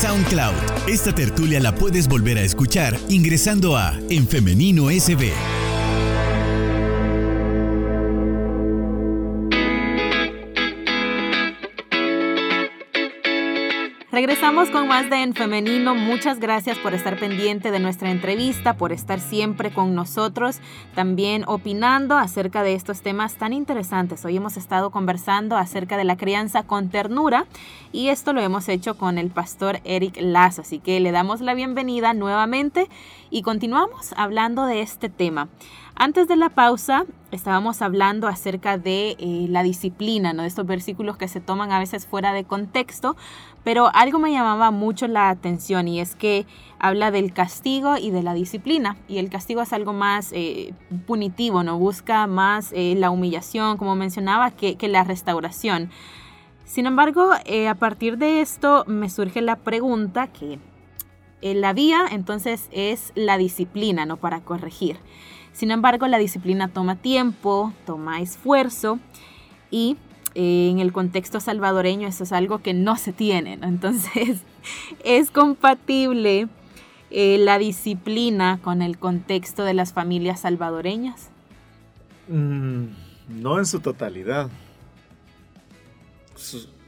SoundCloud. 0.00 0.88
Esta 0.88 1.14
tertulia 1.14 1.60
la 1.60 1.74
puedes 1.74 2.08
volver 2.08 2.38
a 2.38 2.42
escuchar 2.42 2.98
ingresando 3.10 3.76
a 3.76 3.98
En 4.08 4.26
Femenino 4.26 4.88
SB. 4.88 5.59
Regresamos 14.20 14.68
con 14.68 14.86
más 14.86 15.08
de 15.08 15.22
En 15.22 15.32
Femenino. 15.32 15.94
Muchas 15.94 16.40
gracias 16.40 16.76
por 16.76 16.92
estar 16.92 17.18
pendiente 17.18 17.70
de 17.70 17.80
nuestra 17.80 18.10
entrevista, 18.10 18.76
por 18.76 18.92
estar 18.92 19.18
siempre 19.18 19.70
con 19.70 19.94
nosotros, 19.94 20.60
también 20.94 21.44
opinando 21.46 22.18
acerca 22.18 22.62
de 22.62 22.74
estos 22.74 23.00
temas 23.00 23.36
tan 23.36 23.54
interesantes. 23.54 24.22
Hoy 24.26 24.36
hemos 24.36 24.58
estado 24.58 24.90
conversando 24.90 25.56
acerca 25.56 25.96
de 25.96 26.04
la 26.04 26.18
crianza 26.18 26.64
con 26.64 26.90
ternura 26.90 27.46
y 27.92 28.08
esto 28.08 28.34
lo 28.34 28.42
hemos 28.42 28.68
hecho 28.68 28.98
con 28.98 29.16
el 29.16 29.30
pastor 29.30 29.80
Eric 29.84 30.18
Lazo. 30.20 30.60
Así 30.60 30.80
que 30.80 31.00
le 31.00 31.12
damos 31.12 31.40
la 31.40 31.54
bienvenida 31.54 32.12
nuevamente 32.12 32.90
y 33.30 33.40
continuamos 33.40 34.12
hablando 34.18 34.66
de 34.66 34.82
este 34.82 35.08
tema. 35.08 35.48
Antes 35.94 36.28
de 36.28 36.36
la 36.36 36.48
pausa 36.48 37.04
estábamos 37.30 37.82
hablando 37.82 38.26
acerca 38.26 38.78
de 38.78 39.16
eh, 39.18 39.46
la 39.48 39.62
disciplina, 39.62 40.32
¿no? 40.32 40.42
de 40.42 40.48
estos 40.48 40.66
versículos 40.66 41.16
que 41.16 41.28
se 41.28 41.40
toman 41.40 41.72
a 41.72 41.78
veces 41.78 42.06
fuera 42.06 42.32
de 42.32 42.44
contexto, 42.44 43.16
pero 43.64 43.90
algo 43.94 44.18
me 44.18 44.32
llamaba 44.32 44.70
mucho 44.70 45.06
la 45.06 45.28
atención 45.28 45.86
y 45.86 46.00
es 46.00 46.16
que 46.16 46.46
habla 46.78 47.10
del 47.10 47.32
castigo 47.32 47.96
y 47.98 48.10
de 48.10 48.22
la 48.22 48.32
disciplina. 48.32 48.96
Y 49.06 49.18
el 49.18 49.28
castigo 49.28 49.60
es 49.60 49.72
algo 49.72 49.92
más 49.92 50.30
eh, 50.32 50.72
punitivo, 51.06 51.62
¿no? 51.62 51.78
Busca 51.78 52.26
más 52.26 52.72
eh, 52.72 52.94
la 52.96 53.10
humillación, 53.10 53.76
como 53.76 53.96
mencionaba, 53.96 54.50
que, 54.50 54.76
la 54.88 55.04
restauración. 55.04 55.90
Sin 56.64 56.86
embargo, 56.86 57.32
eh, 57.44 57.68
a 57.68 57.74
partir 57.74 58.16
de 58.16 58.40
esto 58.40 58.84
me 58.86 59.10
surge 59.10 59.42
la 59.42 59.56
pregunta 59.56 60.28
que 60.28 60.58
la 61.42 61.72
vía 61.72 62.04
entonces 62.10 62.68
es 62.70 63.12
la 63.14 63.38
disciplina, 63.38 64.06
¿no? 64.06 64.16
Para 64.16 64.40
corregir. 64.40 64.98
Sin 65.52 65.70
embargo, 65.70 66.06
la 66.06 66.18
disciplina 66.18 66.68
toma 66.68 66.96
tiempo, 66.96 67.72
toma 67.84 68.20
esfuerzo 68.20 68.98
y 69.70 69.96
en 70.34 70.78
el 70.78 70.92
contexto 70.92 71.40
salvadoreño 71.40 72.08
eso 72.08 72.24
es 72.24 72.32
algo 72.32 72.60
que 72.60 72.74
no 72.74 72.96
se 72.96 73.12
tiene, 73.12 73.58
Entonces, 73.62 74.40
¿es 75.04 75.30
compatible 75.30 76.48
eh, 77.10 77.38
la 77.38 77.58
disciplina 77.58 78.60
con 78.62 78.82
el 78.82 78.98
contexto 78.98 79.64
de 79.64 79.74
las 79.74 79.92
familias 79.92 80.40
salvadoreñas? 80.40 81.30
Mm, 82.28 82.86
no 83.28 83.58
en 83.58 83.66
su 83.66 83.80
totalidad. 83.80 84.48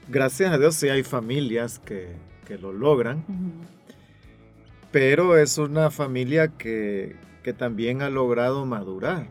Gracias 0.09 0.53
a 0.53 0.59
Dios 0.59 0.77
sí 0.77 0.89
hay 0.89 1.03
familias 1.03 1.79
que, 1.79 2.33
lo 2.61 2.71
logran, 2.71 3.25
pero 4.91 5.39
es 5.39 5.57
una 5.57 5.91
familia 5.91 6.49
que, 6.49 7.17
que 7.43 7.55
también 7.55 8.03
ha 8.03 8.11
logrado 8.11 8.67
madurar 8.67 9.27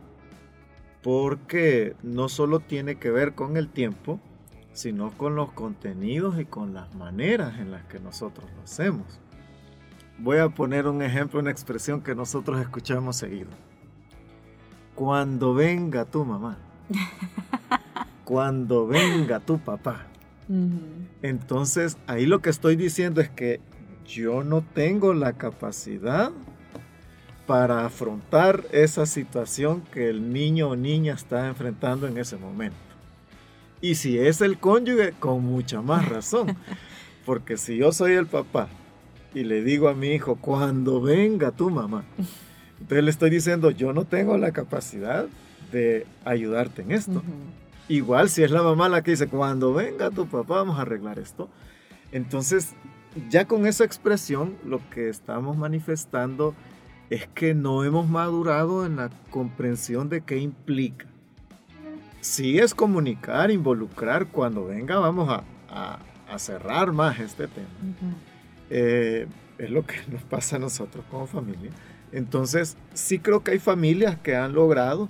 porque 1.02 1.96
no 2.04 2.30
solo 2.30 2.60
tiene 2.60 2.96
que 2.96 3.12
ver 3.12 3.34
con 3.34 3.58
el 3.58 3.70
tiempo, 3.70 4.20
sino 4.74 5.12
con 5.18 5.36
los 5.36 5.52
contenidos 5.52 6.40
y 6.40 6.46
con 6.46 6.74
las 6.74 6.94
maneras 6.96 7.60
en 7.60 7.72
las 7.72 7.84
que 7.86 8.00
nosotros 8.00 8.50
lo 8.56 8.64
hacemos. 8.64 9.20
Voy 10.20 10.38
a 10.38 10.50
poner 10.50 10.88
un 10.88 11.02
ejemplo, 11.02 11.40
una 11.40 11.52
expresión 11.52 12.02
que 12.02 12.14
nosotros 12.14 12.60
escuchamos 12.62 13.16
seguido. 13.16 13.50
Cuando 14.94 15.54
venga 15.54 16.06
tu 16.06 16.24
mamá, 16.24 16.58
cuando 18.24 18.88
venga 18.88 19.40
tu 19.40 19.58
papá. 19.60 20.06
Entonces, 21.22 21.98
ahí 22.08 22.26
lo 22.26 22.42
que 22.42 22.50
estoy 22.50 22.76
diciendo 22.76 23.22
es 23.22 23.30
que 23.30 23.62
yo 24.06 24.44
no 24.44 24.62
tengo 24.62 25.14
la 25.14 25.34
capacidad 25.34 26.32
para 27.46 27.86
afrontar 27.86 28.64
esa 28.72 29.06
situación 29.06 29.82
que 29.94 30.10
el 30.10 30.32
niño 30.32 30.70
o 30.70 30.76
niña 30.76 31.14
está 31.14 31.48
enfrentando 31.48 32.08
en 32.08 32.18
ese 32.18 32.38
momento. 32.38 32.78
Y 33.82 33.96
si 33.96 34.20
es 34.20 34.42
el 34.42 34.60
cónyuge, 34.60 35.14
con 35.20 35.44
mucha 35.44 35.82
más 35.82 36.08
razón. 36.08 36.56
Porque 37.26 37.58
si 37.58 37.78
yo 37.78 37.92
soy 37.92 38.14
el 38.14 38.28
papá 38.28 38.68
y 39.34 39.44
le 39.44 39.64
digo 39.64 39.90
a 39.90 39.94
mi 39.94 40.10
hijo, 40.10 40.36
cuando 40.36 41.02
venga 41.02 41.52
tu 41.52 41.70
mamá, 41.70 42.04
entonces 42.80 43.04
le 43.04 43.12
estoy 43.12 43.30
diciendo, 43.30 43.72
yo 43.72 43.94
no 43.94 44.06
tengo 44.06 44.38
la 44.38 44.52
capacidad 44.52 45.26
de 45.72 46.06
ayudarte 46.26 46.82
en 46.84 46.92
esto. 46.92 47.24
Igual 47.88 48.30
si 48.30 48.44
es 48.44 48.52
la 48.52 48.64
mamá 48.64 48.88
la 48.90 49.02
que 49.02 49.12
dice, 49.12 49.28
cuando 49.28 49.74
venga 49.74 50.12
tu 50.12 50.28
papá, 50.28 50.56
vamos 50.56 50.78
a 50.78 50.84
arreglar 50.84 51.20
esto. 51.20 51.50
Entonces, 52.12 52.74
ya 53.30 53.46
con 53.46 53.66
esa 53.66 53.84
expresión, 53.84 54.56
lo 54.66 54.80
que 54.90 55.10
estamos 55.10 55.58
manifestando 55.58 56.54
es 57.12 57.28
que 57.28 57.54
no 57.54 57.84
hemos 57.84 58.08
madurado 58.08 58.86
en 58.86 58.96
la 58.96 59.10
comprensión 59.32 60.08
de 60.08 60.22
qué 60.22 60.38
implica. 60.38 61.06
Sí 62.22 62.58
es 62.58 62.74
comunicar, 62.74 63.52
involucrar, 63.52 64.28
cuando 64.28 64.66
venga 64.66 64.98
vamos 64.98 65.28
a, 65.70 66.00
cerrar 66.38 66.94
más 66.94 67.20
este 67.20 67.50
tema. 67.50 67.68
Eh, 68.70 69.28
es 69.58 69.70
lo 69.70 69.86
que 69.86 69.96
nos 70.10 70.24
pasa 70.24 70.56
a 70.56 70.60
nosotros 70.60 71.04
como 71.12 71.28
familia. 71.28 71.72
Entonces, 72.14 72.78
sí 72.94 73.20
creo 73.20 73.44
que 73.44 73.52
hay 73.52 73.60
familias 73.60 74.18
que 74.18 74.38
han 74.38 74.54
logrado 74.54 75.10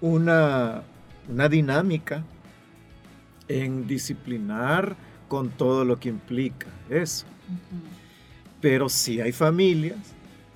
una, 0.00 0.82
una 1.28 1.50
dinámica 1.50 2.24
en 3.48 3.86
disciplinar 3.86 4.96
con 5.28 5.50
todo 5.50 5.84
lo 5.84 6.00
que 6.00 6.08
implica 6.08 6.68
eso. 6.88 7.26
Pero 8.62 8.88
sí 8.88 9.20
hay 9.20 9.32
familias 9.32 10.13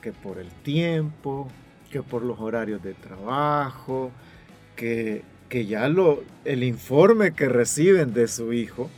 que 0.09 0.13
por 0.15 0.39
el 0.39 0.49
tiempo, 0.63 1.49
que 1.91 2.03
por 2.03 2.23
los 2.23 2.41
horarios 2.41 2.83
de 2.83 2.95
trabajo, 2.95 4.11
que, 4.75 5.23
que 5.51 5.67
ya 5.67 5.87
lo, 5.89 6.23
el 6.47 6.65
informe 6.65 7.33
que 7.33 7.47
reciben 7.47 8.15
de 8.15 8.27
su 8.27 8.55
hijo 8.55 8.89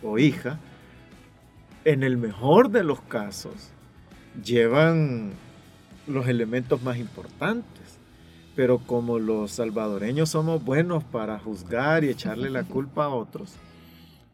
o 0.00 0.18
hija, 0.20 0.60
en 1.84 2.04
el 2.04 2.16
mejor 2.18 2.70
de 2.70 2.84
los 2.84 3.00
casos, 3.00 3.72
llevan 4.44 5.32
los 6.06 6.28
elementos 6.28 6.80
más 6.84 6.98
importantes. 6.98 7.98
Pero 8.54 8.78
como 8.78 9.18
los 9.18 9.50
salvadoreños 9.50 10.30
somos 10.30 10.62
buenos 10.62 11.02
para 11.02 11.40
juzgar 11.40 12.04
y 12.04 12.10
echarle 12.10 12.48
la 12.48 12.62
culpa 12.76 13.06
a 13.06 13.08
otros, 13.08 13.56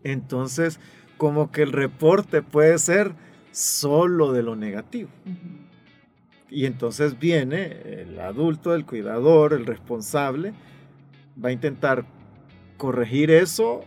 entonces 0.05 0.81
como 1.16 1.51
que 1.51 1.62
el 1.62 1.72
reporte 1.72 2.42
puede 2.42 2.79
ser 2.79 3.14
solo 3.53 4.33
de 4.33 4.42
lo 4.42 4.55
negativo. 4.55 5.09
Y 6.48 6.66
entonces 6.66 7.18
viene 7.18 8.02
el 8.02 8.20
adulto, 8.20 8.74
el 8.74 8.87
cuidador, 8.87 9.52
el 9.52 9.66
responsable, 9.66 10.54
va 11.42 11.48
a 11.48 11.52
intentar 11.52 12.04
corregir 12.76 13.30
eso 13.30 13.82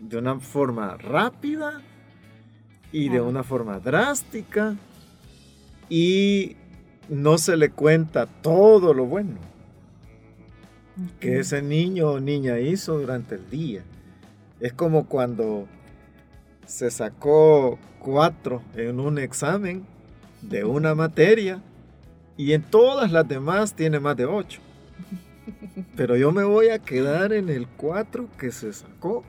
de 0.00 0.18
una 0.18 0.40
forma 0.40 0.96
rápida 0.96 1.80
y 2.90 3.08
de 3.08 3.20
una 3.20 3.42
forma 3.44 3.78
drástica 3.78 4.76
y 5.88 6.56
no 7.08 7.38
se 7.38 7.56
le 7.56 7.70
cuenta 7.70 8.26
todo 8.26 8.94
lo 8.94 9.06
bueno 9.06 9.38
que 11.20 11.38
ese 11.38 11.62
niño 11.62 12.10
o 12.10 12.20
niña 12.20 12.58
hizo 12.58 12.98
durante 12.98 13.36
el 13.36 13.48
día. 13.48 13.82
Es 14.60 14.72
como 14.72 15.06
cuando 15.06 15.66
se 16.66 16.90
sacó 16.90 17.78
cuatro 17.98 18.62
en 18.74 19.00
un 19.00 19.18
examen 19.18 19.86
de 20.42 20.64
una 20.64 20.94
materia 20.94 21.62
y 22.36 22.52
en 22.52 22.62
todas 22.62 23.12
las 23.12 23.26
demás 23.28 23.74
tiene 23.74 24.00
más 24.00 24.16
de 24.16 24.26
ocho. 24.26 24.60
Pero 25.96 26.16
yo 26.16 26.32
me 26.32 26.44
voy 26.44 26.68
a 26.68 26.78
quedar 26.78 27.32
en 27.32 27.48
el 27.48 27.66
cuatro 27.66 28.28
que 28.38 28.52
se 28.52 28.72
sacó 28.72 29.24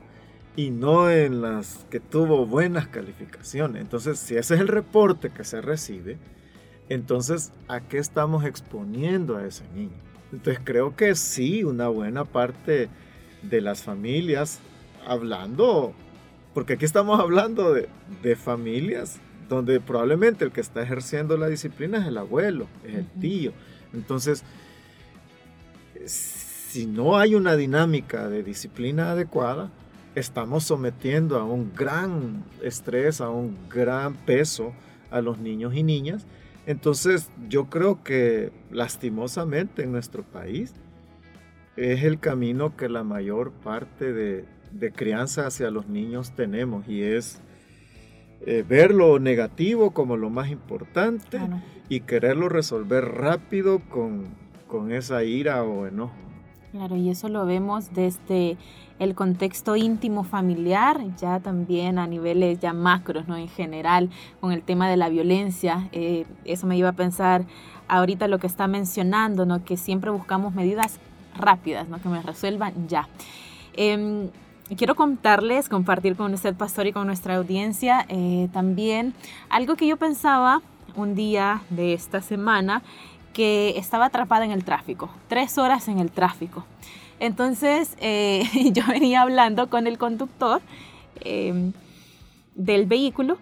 y 0.56 0.70
no 0.70 1.10
en 1.10 1.42
las 1.42 1.86
que 1.90 2.00
tuvo 2.00 2.46
buenas 2.46 2.86
calificaciones. 2.88 3.82
Entonces, 3.82 4.18
si 4.18 4.36
ese 4.36 4.54
es 4.54 4.60
el 4.60 4.68
reporte 4.68 5.30
que 5.30 5.44
se 5.44 5.60
recibe, 5.60 6.18
entonces, 6.88 7.52
¿a 7.68 7.80
qué 7.80 7.98
estamos 7.98 8.44
exponiendo 8.44 9.36
a 9.36 9.46
ese 9.46 9.64
niño? 9.74 9.96
Entonces, 10.32 10.62
creo 10.64 10.96
que 10.96 11.14
sí, 11.14 11.64
una 11.64 11.88
buena 11.88 12.24
parte 12.24 12.88
de 13.42 13.60
las 13.60 13.82
familias, 13.82 14.60
hablando, 15.06 15.92
porque 16.52 16.74
aquí 16.74 16.84
estamos 16.84 17.18
hablando 17.20 17.72
de, 17.72 17.88
de 18.22 18.36
familias 18.36 19.20
donde 19.48 19.80
probablemente 19.80 20.44
el 20.44 20.52
que 20.52 20.60
está 20.60 20.82
ejerciendo 20.82 21.36
la 21.36 21.48
disciplina 21.48 21.98
es 21.98 22.06
el 22.06 22.18
abuelo, 22.18 22.66
es 22.84 22.94
el 22.94 23.06
tío. 23.20 23.52
Entonces, 23.92 24.42
si 26.06 26.86
no 26.86 27.16
hay 27.16 27.34
una 27.34 27.56
dinámica 27.56 28.28
de 28.28 28.42
disciplina 28.42 29.12
adecuada, 29.12 29.70
estamos 30.14 30.64
sometiendo 30.64 31.38
a 31.38 31.44
un 31.44 31.72
gran 31.74 32.44
estrés, 32.62 33.20
a 33.20 33.28
un 33.28 33.56
gran 33.68 34.14
peso 34.14 34.72
a 35.10 35.20
los 35.20 35.38
niños 35.38 35.74
y 35.74 35.82
niñas. 35.82 36.26
Entonces 36.66 37.30
yo 37.48 37.66
creo 37.66 38.02
que 38.02 38.52
lastimosamente 38.70 39.82
en 39.82 39.92
nuestro 39.92 40.22
país 40.22 40.74
es 41.76 42.04
el 42.04 42.18
camino 42.18 42.76
que 42.76 42.88
la 42.88 43.04
mayor 43.04 43.52
parte 43.52 44.12
de, 44.12 44.44
crianza 44.94 45.46
hacia 45.46 45.70
los 45.70 45.86
niños 45.86 46.34
tenemos 46.34 46.88
y 46.88 47.02
es 47.02 47.40
eh, 48.46 48.64
ver 48.66 48.92
lo 48.92 49.18
negativo 49.18 49.92
como 49.92 50.16
lo 50.16 50.30
más 50.30 50.50
importante 50.50 51.40
y 51.88 52.00
quererlo 52.00 52.48
resolver 52.48 53.04
rápido 53.04 53.80
con, 53.88 54.26
con 54.68 54.92
esa 54.92 55.24
ira 55.24 55.62
o 55.62 55.86
enojo. 55.86 56.14
Claro, 56.72 56.96
y 56.96 57.08
eso 57.08 57.28
lo 57.28 57.46
vemos 57.46 57.94
desde 57.94 58.56
el 58.98 59.14
contexto 59.14 59.76
íntimo 59.76 60.24
familiar, 60.24 61.00
ya 61.16 61.40
también 61.40 61.98
a 61.98 62.06
niveles 62.06 62.58
ya 62.60 62.72
macros, 62.72 63.28
¿no? 63.28 63.36
En 63.36 63.48
general, 63.48 64.10
con 64.40 64.52
el 64.52 64.62
tema 64.62 64.88
de 64.88 64.96
la 64.96 65.08
violencia. 65.08 65.88
Eh, 65.92 66.26
eso 66.44 66.66
me 66.66 66.76
iba 66.76 66.88
a 66.88 66.94
pensar 66.94 67.44
ahorita 67.88 68.28
lo 68.28 68.38
que 68.38 68.46
está 68.46 68.66
mencionando, 68.66 69.46
¿no? 69.46 69.64
Que 69.64 69.76
siempre 69.76 70.10
buscamos 70.10 70.54
medidas 70.54 70.98
rápidas, 71.36 71.88
¿no? 71.88 72.00
Que 72.00 72.08
me 72.08 72.20
resuelvan 72.22 72.88
ya. 72.88 73.08
Quiero 74.68 74.94
contarles, 74.94 75.68
compartir 75.68 76.16
con 76.16 76.32
usted, 76.32 76.54
pastor, 76.54 76.86
y 76.86 76.92
con 76.92 77.06
nuestra 77.06 77.36
audiencia 77.36 78.06
eh, 78.08 78.48
también 78.54 79.12
algo 79.50 79.76
que 79.76 79.86
yo 79.86 79.98
pensaba 79.98 80.62
un 80.96 81.14
día 81.14 81.60
de 81.68 81.92
esta 81.92 82.22
semana 82.22 82.82
que 83.34 83.74
estaba 83.76 84.06
atrapada 84.06 84.46
en 84.46 84.52
el 84.52 84.64
tráfico, 84.64 85.10
tres 85.28 85.58
horas 85.58 85.88
en 85.88 85.98
el 85.98 86.10
tráfico. 86.10 86.64
Entonces 87.20 87.94
eh, 88.00 88.44
yo 88.72 88.84
venía 88.88 89.20
hablando 89.20 89.68
con 89.68 89.86
el 89.86 89.98
conductor 89.98 90.62
em, 91.20 91.72
del 92.54 92.86
vehículo 92.86 93.36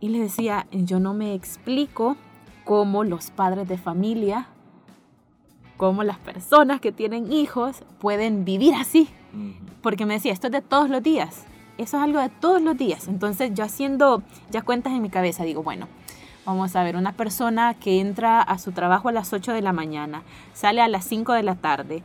y 0.00 0.08
le 0.08 0.20
decía, 0.20 0.66
yo 0.72 1.00
no 1.00 1.12
me 1.12 1.34
explico 1.34 2.16
cómo 2.64 3.04
los 3.04 3.30
padres 3.30 3.68
de 3.68 3.76
familia, 3.76 4.46
cómo 5.76 6.02
las 6.02 6.18
personas 6.18 6.80
que 6.80 6.92
tienen 6.92 7.30
hijos 7.30 7.82
pueden 7.98 8.46
vivir 8.46 8.74
así. 8.74 9.10
Porque 9.82 10.06
me 10.06 10.14
decía, 10.14 10.32
esto 10.32 10.48
es 10.48 10.52
de 10.52 10.62
todos 10.62 10.90
los 10.90 11.02
días. 11.02 11.44
Eso 11.78 11.96
es 11.98 12.02
algo 12.02 12.20
de 12.20 12.28
todos 12.28 12.62
los 12.62 12.76
días. 12.76 13.08
Entonces 13.08 13.52
yo 13.54 13.64
haciendo 13.64 14.22
ya 14.50 14.62
cuentas 14.62 14.92
en 14.92 15.02
mi 15.02 15.10
cabeza, 15.10 15.44
digo, 15.44 15.62
bueno, 15.62 15.88
Vamos 16.46 16.76
a 16.76 16.84
ver, 16.84 16.94
una 16.94 17.10
persona 17.10 17.74
que 17.74 17.98
entra 17.98 18.40
a 18.40 18.58
su 18.58 18.70
trabajo 18.70 19.08
a 19.08 19.12
las 19.12 19.32
8 19.32 19.52
de 19.52 19.62
la 19.62 19.72
mañana, 19.72 20.22
sale 20.54 20.80
a 20.80 20.86
las 20.86 21.04
5 21.04 21.32
de 21.32 21.42
la 21.42 21.56
tarde, 21.56 22.04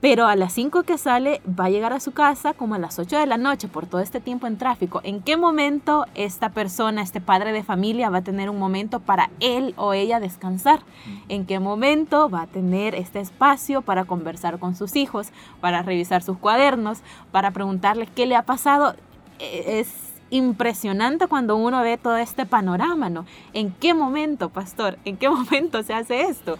pero 0.00 0.26
a 0.26 0.36
las 0.36 0.52
5 0.52 0.82
que 0.82 0.98
sale 0.98 1.40
va 1.48 1.66
a 1.66 1.70
llegar 1.70 1.92
a 1.92 2.00
su 2.00 2.12
casa 2.12 2.52
como 2.52 2.74
a 2.74 2.78
las 2.78 2.98
8 2.98 3.18
de 3.18 3.26
la 3.26 3.38
noche 3.38 3.68
por 3.68 3.86
todo 3.86 4.00
este 4.00 4.20
tiempo 4.20 4.46
en 4.46 4.58
tráfico. 4.58 5.00
¿En 5.04 5.22
qué 5.22 5.36
momento 5.36 6.06
esta 6.14 6.50
persona, 6.50 7.02
este 7.02 7.20
padre 7.20 7.52
de 7.52 7.62
familia 7.62 8.10
va 8.10 8.18
a 8.18 8.22
tener 8.22 8.50
un 8.50 8.58
momento 8.58 9.00
para 9.00 9.30
él 9.40 9.74
o 9.76 9.94
ella 9.94 10.20
descansar? 10.20 10.80
¿En 11.28 11.46
qué 11.46 11.60
momento 11.60 12.28
va 12.28 12.42
a 12.42 12.46
tener 12.46 12.94
este 12.94 13.20
espacio 13.20 13.82
para 13.82 14.04
conversar 14.04 14.58
con 14.58 14.74
sus 14.76 14.96
hijos, 14.96 15.28
para 15.60 15.82
revisar 15.82 16.22
sus 16.22 16.38
cuadernos, 16.38 16.98
para 17.32 17.50
preguntarle 17.50 18.06
qué 18.06 18.26
le 18.26 18.36
ha 18.36 18.42
pasado? 18.42 18.94
E-, 19.38 19.80
es 19.80 19.88
impresionante 20.30 21.26
cuando 21.28 21.56
uno 21.56 21.80
ve 21.82 21.98
todo 21.98 22.16
este 22.16 22.46
panorama, 22.46 23.08
¿no? 23.10 23.26
¿En 23.52 23.72
qué 23.72 23.94
momento, 23.94 24.50
pastor? 24.50 24.98
¿En 25.04 25.16
qué 25.16 25.28
momento 25.30 25.82
se 25.82 25.94
hace 25.94 26.22
esto? 26.22 26.58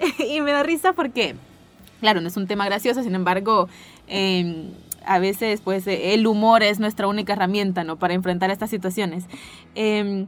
y 0.18 0.40
me 0.40 0.52
da 0.52 0.62
risa 0.62 0.92
porque, 0.92 1.34
claro, 2.00 2.20
no 2.20 2.28
es 2.28 2.36
un 2.36 2.46
tema 2.46 2.64
gracioso, 2.66 3.02
sin 3.02 3.14
embargo, 3.14 3.68
em, 4.06 4.70
a 5.06 5.18
veces 5.18 5.60
pues 5.60 5.86
el 5.86 6.26
humor 6.26 6.62
es 6.62 6.80
nuestra 6.80 7.08
única 7.08 7.32
herramienta, 7.32 7.84
¿no? 7.84 7.96
Para 7.96 8.14
enfrentar 8.14 8.50
estas 8.50 8.70
situaciones. 8.70 9.24
Em, 9.74 10.26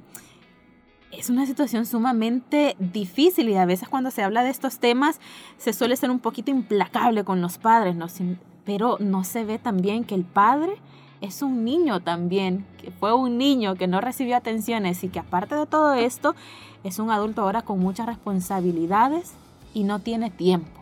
es 1.12 1.28
una 1.28 1.44
situación 1.44 1.86
sumamente 1.86 2.76
difícil 2.78 3.48
y 3.48 3.56
a 3.56 3.66
veces 3.66 3.88
cuando 3.88 4.10
se 4.10 4.22
habla 4.22 4.42
de 4.42 4.50
estos 4.50 4.78
temas 4.78 5.20
se 5.58 5.72
suele 5.72 5.96
ser 5.96 6.10
un 6.10 6.20
poquito 6.20 6.50
implacable 6.50 7.24
con 7.24 7.40
los 7.40 7.58
padres, 7.58 7.96
¿no? 7.96 8.06
pero 8.64 8.96
no 9.00 9.24
se 9.24 9.44
ve 9.44 9.58
también 9.58 10.04
que 10.04 10.14
el 10.14 10.24
padre 10.24 10.76
es 11.20 11.42
un 11.42 11.64
niño 11.64 12.00
también, 12.00 12.64
que 12.80 12.90
fue 12.90 13.12
un 13.12 13.36
niño 13.36 13.74
que 13.74 13.86
no 13.86 14.00
recibió 14.00 14.36
atenciones 14.36 15.02
y 15.04 15.08
que 15.08 15.18
aparte 15.18 15.54
de 15.54 15.66
todo 15.66 15.94
esto, 15.94 16.34
es 16.84 16.98
un 16.98 17.10
adulto 17.10 17.42
ahora 17.42 17.62
con 17.62 17.78
muchas 17.78 18.06
responsabilidades 18.06 19.32
y 19.74 19.84
no 19.84 19.98
tiene 19.98 20.30
tiempo. 20.30 20.79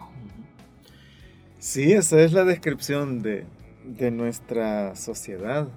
Sí, 1.59 1.93
esa 1.93 2.21
es 2.21 2.33
la 2.33 2.45
descripción 2.45 3.21
de, 3.21 3.45
nuestra 4.13 4.95
sociedad. 4.95 5.69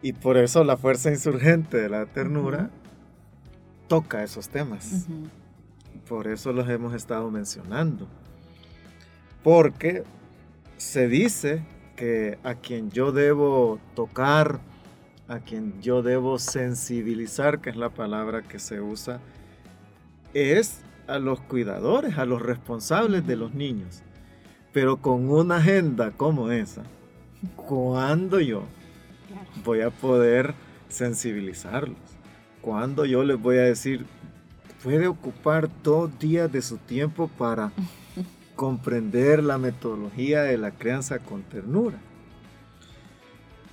Y 0.00 0.14
por 0.14 0.38
eso 0.38 0.64
la 0.64 0.78
fuerza 0.78 1.10
insurgente 1.10 1.76
de 1.76 1.88
la 1.90 2.06
ternura 2.06 2.70
toca 3.86 4.22
esos 4.22 4.48
temas. 4.48 5.06
Por 6.08 6.26
eso 6.26 6.52
los 6.52 6.68
hemos 6.70 6.94
estado 6.94 7.30
mencionando. 7.30 8.08
Porque 9.42 10.04
se 10.78 11.06
dice 11.06 11.62
que 11.96 12.38
a 12.44 12.54
quien 12.54 12.90
yo 12.90 13.12
debo 13.12 13.78
tocar, 13.94 14.60
a 15.28 15.40
quien 15.40 15.82
yo 15.82 16.02
debo 16.02 16.38
sensibilizar, 16.38 17.60
que 17.60 17.70
es 17.70 17.76
la 17.76 17.90
palabra 17.90 18.42
que 18.42 18.58
se 18.58 18.80
usa, 18.80 19.20
es 20.32 20.80
a 21.06 21.18
los 21.18 21.40
cuidadores, 21.40 22.16
a 22.16 22.24
los 22.24 22.40
responsables 22.40 23.26
de 23.26 23.36
los 23.36 23.52
niños. 23.52 24.02
Pero 24.74 24.96
con 24.96 25.30
una 25.30 25.58
agenda 25.58 26.10
como 26.10 26.50
esa, 26.50 26.82
¿cuándo 27.54 28.40
yo 28.40 28.64
voy 29.64 29.82
a 29.82 29.90
poder 29.90 30.52
sensibilizarlos? 30.88 31.96
¿Cuándo 32.60 33.04
yo 33.04 33.22
les 33.22 33.40
voy 33.40 33.58
a 33.58 33.62
decir, 33.62 34.04
puede 34.82 35.06
ocupar 35.06 35.70
dos 35.84 36.18
días 36.18 36.50
de 36.50 36.60
su 36.60 36.78
tiempo 36.78 37.28
para 37.38 37.70
comprender 38.56 39.44
la 39.44 39.58
metodología 39.58 40.42
de 40.42 40.58
la 40.58 40.72
crianza 40.72 41.20
con 41.20 41.44
ternura? 41.44 41.98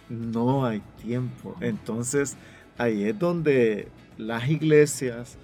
No 0.08 0.68
hay 0.68 0.84
tiempo. 1.02 1.56
Entonces, 1.62 2.38
ahí 2.78 3.06
es 3.06 3.18
donde 3.18 3.88
las 4.20 4.48
iglesias, 4.48 5.40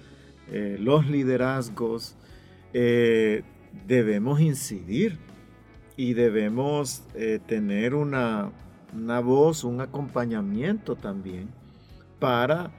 eh, 0.52 0.76
los 0.78 1.08
liderazgos, 1.08 2.14
eh, 2.72 3.42
debemos 3.88 4.40
incidir 4.40 5.18
y 5.98 6.14
debemos 6.14 7.02
eh, 7.16 7.40
tener 7.44 7.92
una, 7.92 8.52
una 8.94 9.18
voz, 9.18 9.64
un 9.64 9.80
acompañamiento 9.80 10.94
también 10.94 11.48
para 12.20 12.70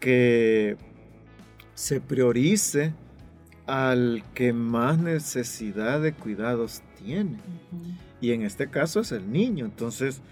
que 0.00 0.78
se 1.74 2.00
priorice 2.00 2.94
al 3.66 4.24
que 4.32 4.54
más 4.54 4.98
necesidad 4.98 6.00
de 6.00 6.14
cuidados 6.14 6.82
tiene. 7.04 7.36
Y 8.22 8.32
en 8.32 8.40
este 8.40 8.70
caso 8.70 9.00
es 9.00 9.12
el 9.12 9.30
niño. 9.30 9.66
Entonces, 9.66 10.22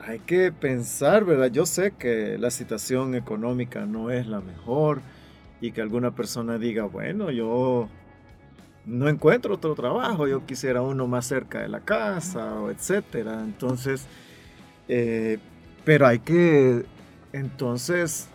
hay 0.00 0.20
que 0.20 0.50
pensar, 0.52 1.26
¿verdad? 1.26 1.50
Yo 1.50 1.66
sé 1.66 1.92
que 1.92 2.38
la 2.38 2.50
situación 2.50 3.14
económica 3.14 3.84
no 3.84 4.10
es 4.10 4.26
la 4.26 4.40
mejor 4.40 5.02
y 5.60 5.72
que 5.72 5.82
alguna 5.82 6.14
persona 6.14 6.56
diga, 6.56 6.84
bueno, 6.84 7.30
yo 7.30 7.90
no 8.88 9.08
encuentro 9.08 9.54
otro 9.54 9.74
trabajo, 9.74 10.26
yo 10.26 10.46
quisiera 10.46 10.80
uno 10.80 11.06
más 11.06 11.26
cerca 11.26 11.60
de 11.60 11.68
la 11.68 11.80
casa, 11.80 12.54
o 12.60 12.70
etcétera. 12.70 13.42
Entonces, 13.44 14.06
eh, 14.88 15.38
pero 15.84 16.06
hay 16.06 16.20
que 16.20 16.86
entonces 17.32 18.28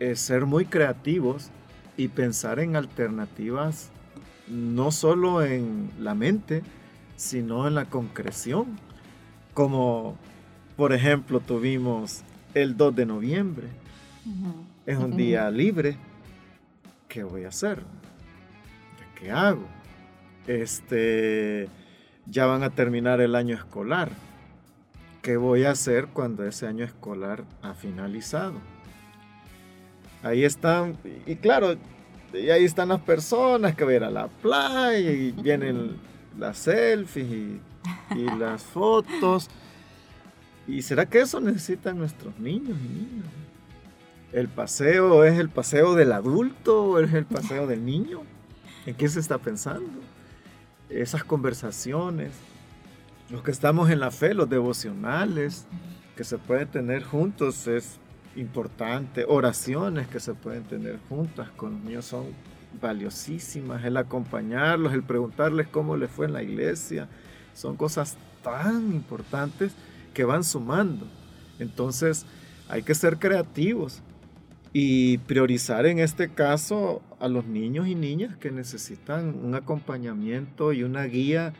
eh, 0.00 0.16
ser 0.16 0.44
muy 0.44 0.66
creativos 0.66 1.50
y 1.96 2.08
pensar 2.08 2.58
en 2.58 2.74
alternativas, 2.74 3.90
no 4.48 4.90
solo 4.90 5.44
en 5.44 5.90
la 6.00 6.14
mente, 6.14 6.62
sino 7.16 7.68
en 7.68 7.76
la 7.76 7.84
concreción. 7.84 8.78
Como 9.54 10.18
por 10.76 10.92
ejemplo, 10.92 11.38
tuvimos 11.38 12.22
el 12.52 12.76
2 12.76 12.96
de 12.96 13.06
noviembre. 13.06 13.68
Es 14.86 14.98
un 14.98 15.16
día 15.16 15.48
libre. 15.50 15.96
¿Qué 17.08 17.22
voy 17.22 17.44
a 17.44 17.48
hacer? 17.48 17.84
¿Qué 19.18 19.30
hago? 19.30 19.66
Este, 20.46 21.68
ya 22.26 22.46
van 22.46 22.62
a 22.62 22.70
terminar 22.70 23.20
el 23.20 23.34
año 23.34 23.54
escolar. 23.54 24.10
¿Qué 25.22 25.36
voy 25.36 25.64
a 25.64 25.70
hacer 25.70 26.08
cuando 26.08 26.44
ese 26.44 26.66
año 26.66 26.84
escolar 26.84 27.44
ha 27.62 27.74
finalizado? 27.74 28.54
Ahí 30.22 30.44
están, 30.44 30.96
y 31.26 31.36
claro, 31.36 31.76
y 32.32 32.50
ahí 32.50 32.64
están 32.64 32.88
las 32.88 33.00
personas 33.00 33.74
que 33.74 33.84
van 33.84 33.92
a 33.92 33.96
ir 33.96 34.04
a 34.04 34.10
la 34.10 34.28
playa 34.28 34.98
y 34.98 35.32
vienen 35.42 35.96
las 36.38 36.58
selfies 36.58 37.26
y, 37.26 37.60
y 38.16 38.24
las 38.38 38.62
fotos. 38.62 39.48
¿Y 40.66 40.82
será 40.82 41.06
que 41.06 41.20
eso 41.20 41.40
necesitan 41.40 41.98
nuestros 41.98 42.38
niños 42.38 42.78
y 42.78 42.88
niñas? 42.88 43.28
¿El 44.32 44.48
paseo 44.48 45.24
es 45.24 45.38
el 45.38 45.48
paseo 45.48 45.94
del 45.94 46.12
adulto 46.12 46.84
o 46.84 46.98
es 46.98 47.12
el 47.12 47.24
paseo 47.24 47.66
del 47.66 47.84
niño? 47.84 48.22
¿En 48.86 48.94
qué 48.94 49.08
se 49.08 49.20
está 49.20 49.38
pensando? 49.38 50.00
Esas 50.90 51.24
conversaciones, 51.24 52.32
los 53.30 53.42
que 53.42 53.50
estamos 53.50 53.90
en 53.90 54.00
la 54.00 54.10
fe, 54.10 54.34
los 54.34 54.48
devocionales 54.48 55.66
que 56.16 56.24
se 56.24 56.36
pueden 56.36 56.68
tener 56.68 57.02
juntos 57.02 57.66
es 57.66 57.98
importante. 58.36 59.24
Oraciones 59.26 60.06
que 60.08 60.20
se 60.20 60.34
pueden 60.34 60.64
tener 60.64 60.98
juntas 61.08 61.48
con 61.56 61.72
los 61.72 61.80
niños 61.80 62.04
son 62.04 62.26
valiosísimas. 62.80 63.82
El 63.84 63.96
acompañarlos, 63.96 64.92
el 64.92 65.02
preguntarles 65.02 65.66
cómo 65.68 65.96
les 65.96 66.10
fue 66.10 66.26
en 66.26 66.34
la 66.34 66.42
iglesia, 66.42 67.08
son 67.54 67.76
cosas 67.76 68.18
tan 68.42 68.92
importantes 68.92 69.72
que 70.12 70.24
van 70.24 70.44
sumando. 70.44 71.06
Entonces 71.58 72.26
hay 72.68 72.82
que 72.82 72.94
ser 72.94 73.18
creativos 73.18 74.02
y 74.74 75.18
priorizar 75.18 75.86
en 75.86 76.00
este 76.00 76.28
caso 76.28 77.00
a 77.24 77.28
los 77.28 77.46
niños 77.46 77.88
y 77.88 77.94
niñas 77.94 78.36
que 78.36 78.50
necesitan 78.50 79.34
un 79.42 79.54
acompañamiento 79.54 80.74
y 80.74 80.82
una 80.82 81.04
guía 81.04 81.54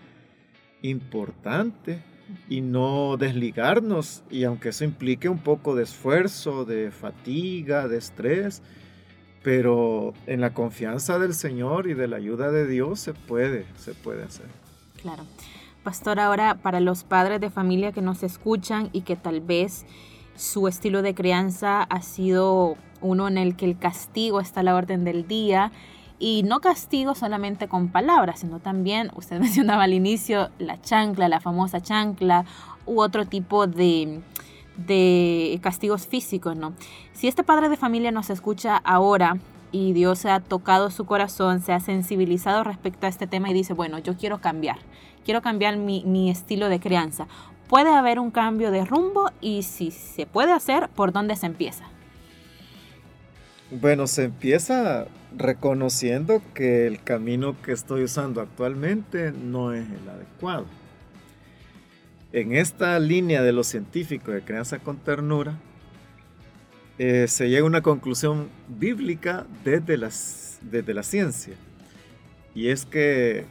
importante 0.82 2.02
y 2.50 2.60
no 2.60 3.16
desligarnos 3.16 4.24
y 4.30 4.44
aunque 4.44 4.68
eso 4.70 4.84
implique 4.84 5.28
un 5.30 5.38
poco 5.38 5.74
de 5.74 5.84
esfuerzo, 5.84 6.66
de 6.66 6.90
fatiga, 6.90 7.88
de 7.88 7.96
estrés, 7.96 8.62
pero 9.42 10.12
en 10.26 10.42
la 10.42 10.52
confianza 10.52 11.18
del 11.18 11.32
Señor 11.32 11.88
y 11.88 11.94
de 11.94 12.08
la 12.08 12.16
ayuda 12.16 12.50
de 12.50 12.66
Dios 12.66 13.00
se 13.00 13.14
puede, 13.14 13.64
se 13.76 13.94
puede 13.94 14.22
hacer. 14.22 14.46
Claro. 15.00 15.24
Pastor, 15.82 16.20
ahora 16.20 16.56
para 16.56 16.80
los 16.80 17.04
padres 17.04 17.40
de 17.40 17.48
familia 17.48 17.92
que 17.92 18.02
nos 18.02 18.22
escuchan 18.22 18.90
y 18.92 19.02
que 19.02 19.16
tal 19.16 19.40
vez 19.40 19.86
su 20.36 20.68
estilo 20.68 21.00
de 21.00 21.14
crianza 21.14 21.82
ha 21.82 22.02
sido 22.02 22.76
uno 23.04 23.28
en 23.28 23.38
el 23.38 23.54
que 23.56 23.66
el 23.66 23.78
castigo 23.78 24.40
está 24.40 24.60
a 24.60 24.62
la 24.62 24.74
orden 24.74 25.04
del 25.04 25.28
día 25.28 25.70
y 26.18 26.42
no 26.44 26.60
castigo 26.60 27.14
solamente 27.14 27.68
con 27.68 27.88
palabras, 27.88 28.40
sino 28.40 28.58
también, 28.58 29.10
usted 29.14 29.38
mencionaba 29.40 29.84
al 29.84 29.94
inicio, 29.94 30.50
la 30.58 30.80
chancla, 30.80 31.28
la 31.28 31.40
famosa 31.40 31.80
chancla 31.80 32.44
u 32.86 33.00
otro 33.00 33.26
tipo 33.26 33.66
de, 33.66 34.20
de 34.76 35.58
castigos 35.62 36.06
físicos, 36.06 36.56
¿no? 36.56 36.72
Si 37.12 37.28
este 37.28 37.44
padre 37.44 37.68
de 37.68 37.76
familia 37.76 38.10
nos 38.10 38.30
escucha 38.30 38.76
ahora 38.78 39.38
y 39.70 39.92
Dios 39.92 40.18
se 40.20 40.30
ha 40.30 40.40
tocado 40.40 40.90
su 40.90 41.04
corazón, 41.04 41.60
se 41.60 41.72
ha 41.72 41.80
sensibilizado 41.80 42.64
respecto 42.64 43.06
a 43.06 43.08
este 43.08 43.26
tema 43.26 43.50
y 43.50 43.54
dice, 43.54 43.74
bueno, 43.74 43.98
yo 43.98 44.16
quiero 44.16 44.40
cambiar 44.40 44.78
quiero 45.24 45.42
cambiar 45.42 45.76
mi, 45.76 46.30
estilo 46.30 46.68
de 46.68 46.78
crianza. 46.78 47.26
Puede 47.68 47.90
haber 47.90 48.20
un 48.20 48.30
cambio 48.30 48.70
de 48.70 48.84
rumbo 48.84 49.30
y 49.40 49.62
si 49.62 49.90
se 49.90 50.26
puede 50.26 50.52
hacer, 50.52 50.88
¿por 50.90 51.12
dónde 51.12 51.34
se 51.34 51.46
empieza? 51.46 51.84
Bueno, 53.70 54.06
se 54.06 54.24
empieza 54.24 55.06
reconociendo 55.36 56.42
que 56.52 56.86
el 56.86 57.02
camino 57.02 57.60
que 57.62 57.72
estoy 57.72 58.04
usando 58.04 58.40
actualmente 58.40 59.32
no 59.32 59.72
es 59.72 59.86
el 59.88 60.08
adecuado. 60.08 60.66
En 62.32 62.52
esta 62.52 62.98
línea 62.98 63.42
de 63.42 63.52
lo 63.52 63.64
científico 63.64 64.32
de 64.32 64.42
crianza 64.42 64.80
con 64.80 64.98
ternura, 64.98 65.58
eh, 66.98 67.26
se 67.26 67.48
llega 67.48 67.62
a 67.62 67.66
una 67.66 67.82
conclusión 67.82 68.48
bíblica 68.68 69.46
desde, 69.64 69.98
desde 70.60 70.94
la 70.94 71.02
ciencia. 71.02 71.54
Y 72.54 72.68
es 72.68 72.84
que 72.84 73.46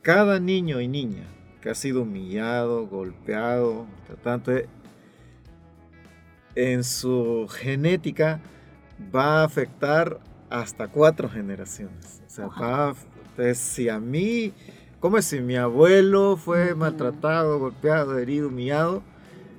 cada 0.00 0.38
niño 0.38 0.80
y 0.80 0.86
niña 0.88 1.24
que 1.60 1.70
ha 1.70 1.74
sido 1.74 2.02
humillado, 2.02 2.86
golpeado, 2.86 3.86
tanto 4.22 4.52
en 6.54 6.84
su 6.84 7.48
genética 7.50 8.40
va 9.14 9.40
a 9.40 9.44
afectar 9.44 10.20
hasta 10.50 10.88
cuatro 10.88 11.28
generaciones. 11.28 12.22
O 12.26 12.30
sea, 12.30 13.54
si 13.54 13.88
a 13.88 13.98
mí, 13.98 14.52
como 15.00 15.20
si 15.22 15.40
mi 15.40 15.56
abuelo 15.56 16.36
fue 16.36 16.74
maltratado, 16.74 17.58
golpeado, 17.58 18.18
herido, 18.18 18.48
humillado, 18.48 19.02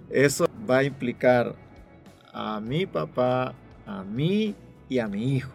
eso 0.09 0.47
va 0.69 0.79
a 0.79 0.83
implicar 0.83 1.55
a 2.33 2.59
mi 2.59 2.85
papá, 2.85 3.53
a 3.85 4.03
mí 4.03 4.55
y 4.89 4.99
a 4.99 5.07
mi 5.07 5.35
hijo. 5.35 5.51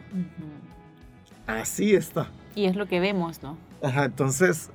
Así 1.47 1.95
está. 1.95 2.31
Y 2.55 2.66
es 2.66 2.76
lo 2.76 2.87
que 2.87 3.01
vemos, 3.01 3.43
¿no? 3.43 3.57
Ajá, 3.83 4.05
entonces 4.05 4.70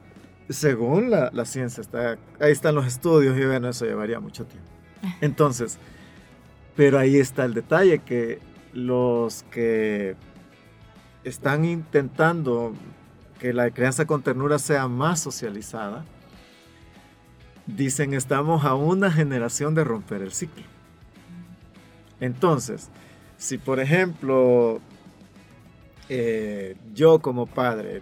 según 0.50 1.10
la, 1.10 1.46
ciencia, 1.46 1.82
está, 1.82 2.18
ahí 2.40 2.52
están 2.52 2.76
los 2.76 2.86
estudios 2.86 3.38
y 3.38 3.46
bueno, 3.46 3.70
eso 3.70 3.86
llevaría 3.86 4.20
mucho 4.20 4.46
tiempo. 4.46 4.70
Entonces, 5.22 5.78
pero 6.76 7.00
ahí 7.00 7.18
está 7.18 7.46
el 7.46 7.54
detalle, 7.54 8.00
que 8.00 8.40
los 8.76 9.44
que 9.44 10.16
están 11.24 11.66
intentando 11.66 12.74
que 13.40 13.54
la 13.54 13.72
crianza 13.72 14.06
con 14.06 14.22
ternura 14.22 14.60
sea 14.60 14.88
más 14.88 15.20
socializada, 15.20 16.06
dicen 17.66 18.14
estamos 18.14 18.64
a 18.66 18.76
una 18.76 19.12
generación 19.12 19.74
de 19.74 19.84
romper 19.84 20.22
el 20.22 20.32
ciclo. 20.32 20.64
Entonces, 22.20 22.90
si 23.38 23.58
por 23.58 23.80
ejemplo 23.80 24.80
eh, 26.10 26.76
yo 26.94 27.20
como 27.20 27.48
padre 27.48 28.02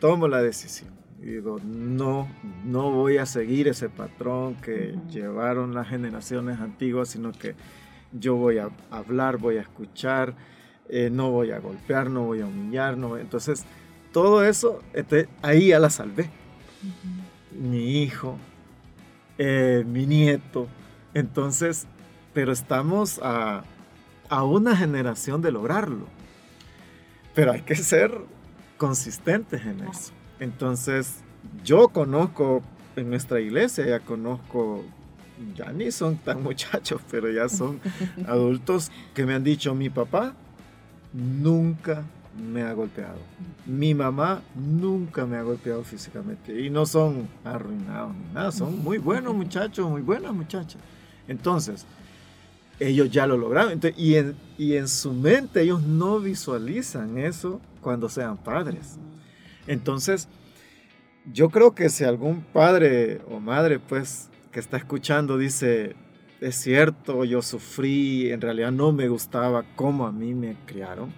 tomo 0.00 0.28
la 0.28 0.42
decisión 0.42 0.90
y 1.20 1.26
digo, 1.26 1.58
no, 1.64 2.28
no 2.64 2.90
voy 2.90 3.18
a 3.18 3.26
seguir 3.26 3.68
ese 3.68 3.88
patrón 3.88 4.54
que 4.56 4.96
llevaron 5.10 5.74
las 5.74 5.88
generaciones 5.88 6.60
antiguas, 6.60 7.08
sino 7.08 7.32
que 7.32 7.56
yo 8.12 8.36
voy 8.36 8.58
a 8.58 8.70
hablar, 8.90 9.36
voy 9.38 9.56
a 9.58 9.60
escuchar, 9.62 10.34
eh, 10.88 11.10
no 11.12 11.30
voy 11.30 11.50
a 11.50 11.58
golpear, 11.58 12.10
no 12.10 12.24
voy 12.24 12.40
a 12.40 12.46
humillar, 12.46 12.96
no 12.96 13.08
voy- 13.10 13.20
entonces 13.20 13.64
todo 14.12 14.44
eso, 14.44 14.82
este, 14.94 15.28
ahí 15.42 15.68
ya 15.68 15.78
la 15.78 15.90
salvé. 15.90 16.30
Mi 17.52 18.02
hijo, 18.02 18.38
eh, 19.38 19.84
mi 19.86 20.06
nieto, 20.06 20.68
entonces, 21.14 21.86
pero 22.32 22.52
estamos 22.52 23.20
a, 23.22 23.64
a 24.28 24.44
una 24.44 24.76
generación 24.76 25.42
de 25.42 25.52
lograrlo. 25.52 26.06
Pero 27.34 27.52
hay 27.52 27.62
que 27.62 27.74
ser 27.76 28.12
consistentes 28.76 29.64
en 29.64 29.80
eso. 29.80 30.12
Entonces, 30.40 31.16
yo 31.64 31.88
conozco 31.88 32.62
en 32.96 33.10
nuestra 33.10 33.40
iglesia, 33.40 33.86
ya 33.86 34.00
conozco, 34.00 34.84
ya 35.54 35.72
ni 35.72 35.90
son 35.90 36.16
tan 36.16 36.42
muchachos, 36.48 37.00
pero 37.10 37.30
ya 37.30 37.48
son 37.48 37.80
adultos 38.26 38.90
que 39.14 39.24
me 39.26 39.34
han 39.34 39.44
dicho, 39.44 39.74
mi 39.74 39.90
papá 39.90 40.34
nunca 41.12 42.04
me 42.38 42.62
ha 42.62 42.72
golpeado. 42.72 43.18
Mi 43.66 43.94
mamá 43.94 44.42
nunca 44.54 45.26
me 45.26 45.36
ha 45.36 45.42
golpeado 45.42 45.82
físicamente. 45.82 46.60
Y 46.60 46.70
no 46.70 46.86
son 46.86 47.28
arruinados 47.44 48.14
ni 48.14 48.34
nada, 48.34 48.52
son 48.52 48.82
muy 48.82 48.98
buenos 48.98 49.34
muchachos, 49.34 49.88
muy 49.90 50.02
buenas 50.02 50.32
muchachas. 50.32 50.80
Entonces, 51.26 51.84
ellos 52.80 53.10
ya 53.10 53.26
lo 53.26 53.36
lograron. 53.36 53.72
Entonces, 53.72 53.98
y, 53.98 54.14
en, 54.14 54.36
y 54.56 54.74
en 54.74 54.88
su 54.88 55.12
mente 55.12 55.62
ellos 55.62 55.82
no 55.82 56.20
visualizan 56.20 57.18
eso 57.18 57.60
cuando 57.80 58.08
sean 58.08 58.36
padres. 58.36 58.98
Entonces, 59.66 60.28
yo 61.32 61.50
creo 61.50 61.74
que 61.74 61.88
si 61.88 62.04
algún 62.04 62.40
padre 62.40 63.20
o 63.30 63.40
madre, 63.40 63.78
pues, 63.78 64.28
que 64.58 64.60
está 64.60 64.76
escuchando 64.76 65.38
dice, 65.38 65.94
es 66.40 66.56
cierto, 66.56 67.24
yo 67.24 67.42
sufrí, 67.42 68.32
en 68.32 68.40
realidad 68.40 68.72
no 68.72 68.90
me 68.90 69.06
gustaba 69.06 69.64
cómo 69.76 70.04
a 70.04 70.10
mí 70.10 70.34
me 70.34 70.56
criaron, 70.66 71.12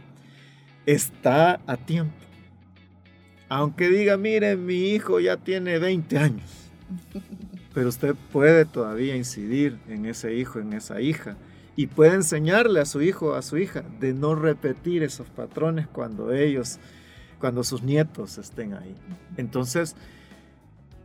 está 0.84 1.58
a 1.66 1.78
tiempo. 1.78 2.12
Aunque 3.48 3.88
diga, 3.88 4.18
mire, 4.18 4.56
mi 4.56 4.90
hijo 4.90 5.20
ya 5.20 5.38
tiene 5.38 5.78
20 5.78 6.18
años, 6.18 6.50
pero 7.74 7.88
usted 7.88 8.14
puede 8.30 8.66
todavía 8.66 9.16
incidir 9.16 9.78
en 9.88 10.04
ese 10.04 10.34
hijo, 10.34 10.58
en 10.58 10.74
esa 10.74 11.00
hija, 11.00 11.38
y 11.76 11.86
puede 11.86 12.16
enseñarle 12.16 12.80
a 12.80 12.84
su 12.84 13.00
hijo, 13.00 13.36
a 13.36 13.40
su 13.40 13.56
hija, 13.56 13.84
de 14.00 14.12
no 14.12 14.34
repetir 14.34 15.02
esos 15.02 15.30
patrones 15.30 15.86
cuando 15.86 16.30
ellos, 16.30 16.78
cuando 17.38 17.64
sus 17.64 17.82
nietos 17.82 18.36
estén 18.36 18.74
ahí. 18.74 18.94
Entonces, 19.38 19.96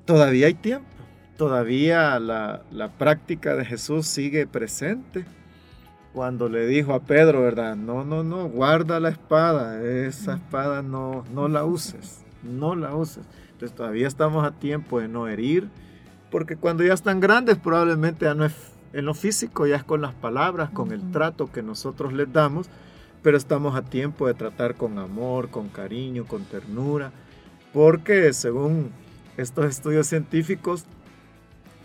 todavía 0.03 0.47
hay 0.47 0.55
tiempo, 0.55 0.95
todavía 1.38 2.19
la, 2.19 2.63
la 2.71 2.89
práctica 2.89 3.55
de 3.55 3.65
Jesús 3.65 4.07
sigue 4.07 4.47
presente. 4.47 5.25
Cuando 6.13 6.47
le 6.47 6.65
dijo 6.65 6.93
a 6.93 7.01
Pedro, 7.01 7.41
¿verdad? 7.41 7.75
No, 7.75 8.05
no, 8.05 8.23
no, 8.23 8.47
guarda 8.47 9.01
la 9.01 9.09
espada, 9.09 9.83
esa 9.83 10.36
espada 10.36 10.81
no, 10.81 11.25
no 11.33 11.49
la 11.49 11.65
uses, 11.65 12.23
no 12.41 12.75
la 12.75 12.95
uses. 12.95 13.25
Entonces 13.51 13.75
todavía 13.75 14.07
estamos 14.07 14.45
a 14.45 14.51
tiempo 14.51 15.01
de 15.01 15.09
no 15.09 15.27
herir, 15.27 15.67
porque 16.31 16.55
cuando 16.55 16.83
ya 16.86 16.93
están 16.93 17.19
grandes 17.19 17.57
probablemente 17.57 18.25
ya 18.25 18.33
no 18.33 18.45
es 18.45 18.53
en 18.93 19.05
lo 19.05 19.13
físico, 19.13 19.67
ya 19.67 19.75
es 19.75 19.83
con 19.83 20.01
las 20.01 20.13
palabras, 20.13 20.69
con 20.69 20.93
el 20.93 21.11
trato 21.11 21.51
que 21.51 21.61
nosotros 21.61 22.13
les 22.13 22.31
damos, 22.31 22.69
pero 23.21 23.36
estamos 23.36 23.75
a 23.75 23.81
tiempo 23.81 24.25
de 24.27 24.36
tratar 24.36 24.75
con 24.75 24.97
amor, 24.99 25.49
con 25.49 25.67
cariño, 25.67 26.25
con 26.25 26.45
ternura, 26.45 27.11
porque 27.73 28.31
según 28.31 28.91
estos 29.36 29.65
estudios 29.65 30.07
científicos, 30.07 30.86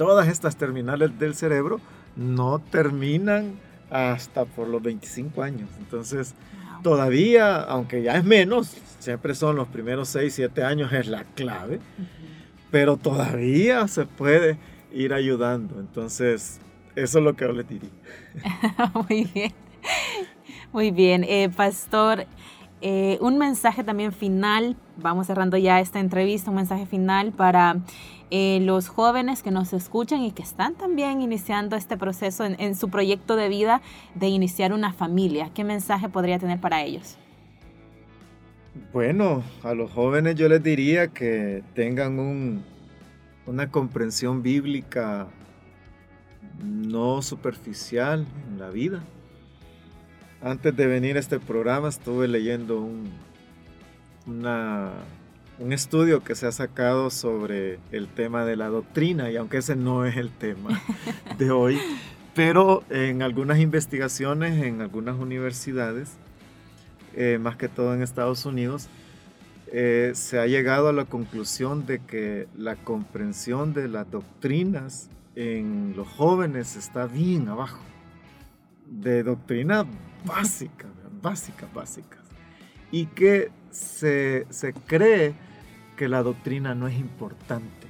todas 0.01 0.29
estas 0.29 0.57
terminales 0.57 1.19
del 1.19 1.35
cerebro 1.35 1.79
no 2.17 2.59
terminan 2.59 3.61
hasta 3.91 4.47
por 4.47 4.67
los 4.67 4.83
25 4.83 5.43
años. 5.43 5.69
Entonces, 5.79 6.35
todavía, 6.83 7.57
aunque 7.57 8.03
ya 8.03 8.17
es 8.17 8.25
menos, 8.25 8.79
siempre 8.99 9.35
son 9.35 9.57
los 9.57 9.69
primeros 9.69 10.09
6, 10.09 10.33
7 10.33 10.65
años, 10.65 10.91
es 10.95 11.07
la 11.07 11.25
clave, 11.25 11.81
pero 12.71 12.97
todavía 12.97 13.87
se 13.89 14.07
puede 14.07 14.57
ir 14.91 15.13
ayudando. 15.13 15.79
Entonces, 15.79 16.61
eso 16.97 17.19
es 17.19 17.25
lo 17.25 17.37
que 17.37 17.45
yo 17.45 17.53
le 17.53 17.65
diría. 17.65 17.91
Muy 19.07 19.25
bien. 19.35 19.53
Muy 20.73 20.91
bien. 20.93 21.25
Eh, 21.25 21.51
pastor, 21.55 22.27
eh, 22.81 23.19
un 23.21 23.37
mensaje 23.37 23.85
también 23.85 24.15
final, 24.15 24.79
vamos 24.97 25.27
cerrando 25.27 25.59
ya 25.59 25.79
esta 25.79 26.01
entrevista, 26.01 26.49
un 26.49 26.57
mensaje 26.57 26.87
final 26.87 27.33
para 27.33 27.77
eh, 28.31 28.61
los 28.61 28.89
jóvenes 28.89 29.43
que 29.43 29.51
nos 29.51 29.73
escuchan 29.73 30.23
y 30.23 30.31
que 30.33 30.43
están 30.43 30.75
también 30.75 31.21
iniciando 31.21 31.77
este 31.77 31.97
proceso 31.97 32.45
en, 32.45 32.75
su 32.77 32.89
proyecto 32.89 33.35
de 33.35 33.49
vida 33.49 33.83
de 34.15 34.29
iniciar 34.29 34.73
una 34.73 34.93
familia. 34.93 35.51
¿Qué 35.53 35.65
mensaje 35.65 36.09
podría 36.09 36.39
tener 36.39 36.61
para 36.61 36.83
ellos? 36.83 37.17
Bueno, 38.93 39.43
a 39.65 39.75
los 39.75 39.91
jóvenes 39.91 40.37
yo 40.37 40.49
les 40.49 40.63
diría 40.63 41.09
que 41.09 41.65
tengan 41.75 42.21
un, 42.21 42.63
una 43.47 43.71
comprensión 43.71 44.43
bíblica 44.43 45.27
no 46.63 47.23
superficial 47.23 48.27
en 48.49 48.59
la 48.59 48.71
vida. 48.71 49.03
Antes 50.41 50.75
de 50.77 50.87
venir 50.87 51.17
a 51.17 51.21
este 51.21 51.41
programa 51.41 51.89
estuve 51.89 52.29
leyendo 52.29 52.81
un, 52.81 53.11
una, 54.27 54.93
un 55.61 55.75
estudio 55.75 56.25
que 56.25 56.35
se 56.35 56.47
ha 56.47 56.53
sacado 56.53 57.11
sobre 57.11 57.79
el 57.93 58.09
tema 58.09 58.45
de 58.45 58.57
la 58.57 58.69
doctrina, 58.69 59.31
y 59.31 59.37
aunque 59.37 59.59
ese 59.59 59.77
no 59.77 60.07
es 60.07 60.17
el 60.17 60.31
tema 60.31 60.83
de 61.39 61.51
hoy, 61.51 61.79
pero 62.35 62.83
en 62.89 63.23
algunas 63.23 63.59
investigaciones 63.59 64.65
en 64.65 64.81
algunas 64.81 65.19
universidades, 65.19 66.17
eh, 67.15 67.39
más 67.39 67.57
que 67.57 67.69
todo 67.69 67.95
en 67.95 68.03
Estados 68.03 68.47
Unidos, 68.47 68.89
eh, 69.73 70.13
se 70.15 70.39
ha 70.39 70.47
llegado 70.47 70.89
a 70.89 70.93
la 70.93 71.05
conclusión 71.05 71.87
de 71.87 72.01
que 72.01 72.49
la 72.57 72.77
comprensión 72.77 73.75
de 73.75 73.89
las 73.89 74.11
doctrinas 74.11 75.11
en 75.37 75.93
los 75.95 76.09
jóvenes 76.09 76.75
está 76.77 77.07
bien 77.07 77.49
abajo. 77.49 77.83
De 78.87 79.23
doctrina 79.23 79.87
básica, 80.25 80.87
básicas, 81.23 81.73
básicas. 81.73 82.21
Y 82.91 83.07
que 83.07 83.51
se, 83.71 84.47
se, 84.51 84.73
cree 84.73 85.35
que 86.01 86.09
la 86.09 86.23
doctrina 86.23 86.75
no 86.75 86.89
es 86.89 86.99
importante. 86.99 87.87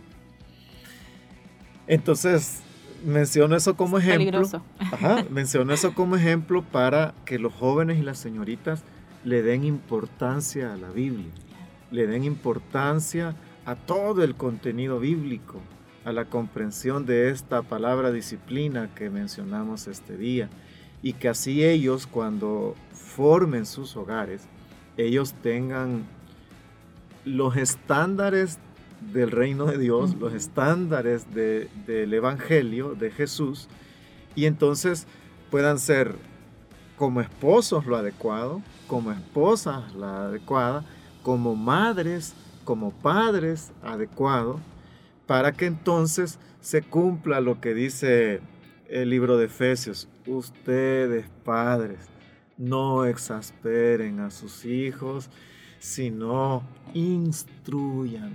Entonces, 1.86 2.61
menciono 3.06 3.54
eso 3.54 3.76
como 3.76 3.98
ejemplo. 3.98 4.42
Ajá, 4.80 5.24
menciono 5.30 5.72
eso 5.72 5.94
como 5.94 6.16
ejemplo 6.16 6.64
para 6.64 7.14
que 7.24 7.38
los 7.38 7.54
jóvenes 7.54 7.98
y 7.98 8.02
las 8.02 8.18
señoritas 8.18 8.82
le 9.22 9.42
den 9.42 9.62
importancia 9.62 10.72
a 10.72 10.76
la 10.76 10.90
Biblia, 10.90 11.30
le 11.92 12.08
den 12.08 12.24
importancia 12.24 13.36
a 13.64 13.76
todo 13.76 14.24
el 14.24 14.34
contenido 14.34 14.98
bíblico, 14.98 15.61
a 16.04 16.11
la 16.11 16.24
comprensión 16.24 17.06
de 17.06 17.30
esta 17.30 17.62
palabra 17.62 18.11
disciplina 18.11 18.92
que 18.92 19.08
mencionamos 19.08 19.86
este 19.86 20.16
día 20.16 20.48
y 21.00 21.12
que 21.12 21.28
así 21.28 21.64
ellos 21.64 22.08
cuando 22.08 22.74
formen 22.92 23.66
sus 23.66 23.96
hogares, 23.96 24.48
ellos 24.96 25.32
tengan 25.44 26.06
los 27.24 27.56
estándares 27.56 28.58
del 29.12 29.30
reino 29.30 29.66
de 29.66 29.78
Dios, 29.78 30.14
los 30.16 30.34
estándares 30.34 31.32
de, 31.34 31.68
del 31.86 32.12
Evangelio 32.12 32.94
de 32.94 33.10
Jesús 33.10 33.68
y 34.34 34.46
entonces 34.46 35.06
puedan 35.50 35.78
ser 35.78 36.14
como 36.96 37.20
esposos 37.20 37.86
lo 37.86 37.96
adecuado, 37.96 38.62
como 38.86 39.10
esposas 39.10 39.94
la 39.94 40.26
adecuada, 40.26 40.84
como 41.22 41.56
madres, 41.56 42.34
como 42.64 42.90
padres 42.90 43.72
adecuado, 43.82 44.60
para 45.26 45.52
que 45.52 45.66
entonces 45.66 46.38
se 46.60 46.82
cumpla 46.82 47.40
lo 47.40 47.60
que 47.60 47.72
dice 47.72 48.40
el 48.88 49.10
libro 49.10 49.38
de 49.38 49.46
Efesios. 49.46 50.08
Ustedes, 50.26 51.26
padres, 51.44 52.00
no 52.58 53.06
exasperen 53.06 54.20
a 54.20 54.30
sus 54.30 54.66
hijos, 54.66 55.30
sino 55.80 56.62
instruyan 56.92 58.32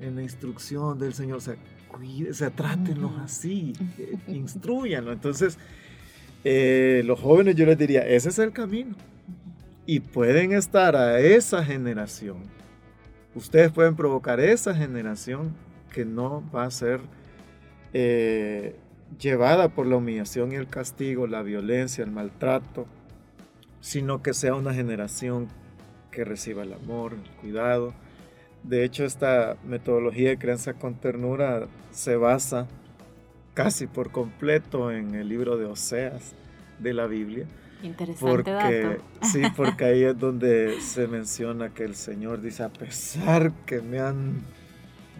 en 0.00 0.16
la 0.16 0.22
instrucción 0.22 0.98
del 0.98 1.14
Señor. 1.14 1.38
O 1.38 1.40
sea, 1.40 1.56
cuide, 1.86 2.30
o 2.30 2.34
sea 2.34 2.50
trátenlos 2.50 3.12
así, 3.20 3.72
eh, 3.96 4.16
instruyanlo. 4.28 5.12
Entonces, 5.12 5.56
eh, 6.44 7.02
los 7.06 7.18
jóvenes 7.18 7.54
yo 7.54 7.64
les 7.64 7.78
diría, 7.78 8.06
ese 8.06 8.28
es 8.28 8.38
el 8.38 8.52
camino. 8.52 8.94
Y 9.86 10.00
pueden 10.00 10.52
estar 10.52 10.96
a 10.96 11.18
esa 11.20 11.64
generación. 11.64 12.42
Ustedes 13.34 13.70
pueden 13.72 13.96
provocar 13.96 14.40
esa 14.40 14.74
generación 14.74 15.54
que 15.92 16.04
no 16.04 16.42
va 16.54 16.64
a 16.64 16.70
ser 16.70 17.00
eh, 17.92 18.76
llevada 19.20 19.68
por 19.68 19.86
la 19.86 19.96
humillación 19.96 20.52
y 20.52 20.56
el 20.56 20.66
castigo, 20.66 21.26
la 21.28 21.42
violencia, 21.42 22.02
el 22.02 22.10
maltrato, 22.10 22.86
sino 23.80 24.20
que 24.22 24.34
sea 24.34 24.54
una 24.54 24.74
generación 24.74 25.48
que 26.10 26.24
reciba 26.24 26.62
el 26.62 26.72
amor, 26.72 27.14
el 27.14 27.30
cuidado. 27.40 27.94
De 28.62 28.84
hecho, 28.84 29.04
esta 29.04 29.56
metodología 29.64 30.30
de 30.30 30.38
crianza 30.38 30.74
con 30.74 30.94
ternura 30.94 31.68
se 31.90 32.16
basa 32.16 32.66
casi 33.54 33.86
por 33.86 34.10
completo 34.10 34.90
en 34.90 35.14
el 35.14 35.28
libro 35.28 35.56
de 35.56 35.66
Oseas 35.66 36.34
de 36.78 36.94
la 36.94 37.06
Biblia, 37.06 37.46
Interesante 37.82 38.52
porque, 38.52 39.00
Sí, 39.22 39.42
porque 39.56 39.84
ahí 39.84 40.02
es 40.02 40.18
donde 40.18 40.80
se 40.80 41.06
menciona 41.06 41.70
que 41.70 41.84
el 41.84 41.94
Señor 41.94 42.40
dice, 42.40 42.64
a 42.64 42.68
pesar 42.68 43.52
que 43.66 43.80
me 43.80 44.00
han 44.00 44.42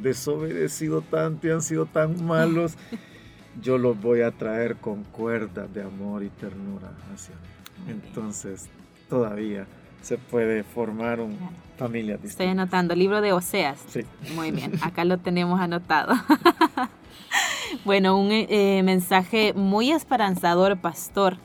desobedecido 0.01 1.03
tanto 1.03 1.47
y 1.47 1.51
han 1.51 1.63
sido 1.63 1.87
tan 1.87 2.25
malos, 2.25 2.77
yo 3.63 3.79
los 3.79 4.01
voy 4.01 4.23
a 4.23 4.31
traer 4.33 4.77
con 4.77 5.05
cuerdas 5.05 5.73
de 5.73 5.83
amor 5.83 6.23
y 6.23 6.31
ternura 6.31 6.93
hacia 7.13 7.35
mí. 7.35 7.93
Entonces, 7.93 8.69
todavía 9.09 9.67
se 10.03 10.19
puede 10.19 10.65
formar 10.65 11.21
una 11.21 11.51
familia 11.77 12.15
distinta. 12.15 12.33
Estoy 12.33 12.47
anotando, 12.49 12.95
libro 12.95 13.21
de 13.21 13.33
Oseas. 13.33 13.81
Sí. 13.89 14.01
Muy 14.35 14.51
bien, 14.51 14.73
acá 14.83 15.05
lo 15.05 15.19
tenemos 15.19 15.61
anotado. 15.61 16.15
bueno, 17.85 18.19
un 18.19 18.29
eh, 18.31 18.83
mensaje 18.85 19.53
muy 19.55 19.91
esperanzador, 19.91 20.79
pastor. 20.79 21.37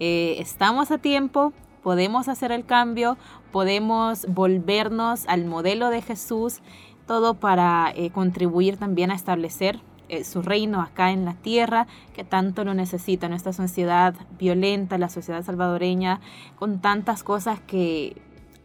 Eh, 0.00 0.36
estamos 0.38 0.90
a 0.90 0.98
tiempo, 0.98 1.52
podemos 1.82 2.28
hacer 2.28 2.52
el 2.52 2.64
cambio, 2.64 3.16
podemos 3.52 4.26
volvernos 4.28 5.26
al 5.28 5.44
modelo 5.44 5.90
de 5.90 6.02
Jesús, 6.02 6.60
todo 7.06 7.34
para 7.34 7.92
eh, 7.96 8.10
contribuir 8.10 8.76
también 8.76 9.10
a 9.10 9.14
establecer 9.14 9.80
su 10.24 10.42
reino 10.42 10.80
acá 10.80 11.10
en 11.10 11.24
la 11.24 11.34
tierra, 11.34 11.86
que 12.14 12.24
tanto 12.24 12.64
lo 12.64 12.74
necesita 12.74 13.28
nuestra 13.28 13.52
sociedad 13.52 14.14
violenta, 14.38 14.98
la 14.98 15.08
sociedad 15.08 15.44
salvadoreña, 15.44 16.20
con 16.58 16.80
tantas 16.80 17.22
cosas 17.22 17.60
que 17.60 18.16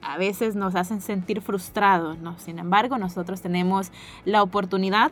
a 0.01 0.17
veces 0.17 0.55
nos 0.55 0.75
hacen 0.75 1.01
sentir 1.01 1.41
frustrados, 1.41 2.17
¿no? 2.19 2.37
Sin 2.39 2.59
embargo, 2.59 2.97
nosotros 2.97 3.41
tenemos 3.41 3.91
la 4.25 4.43
oportunidad 4.43 5.11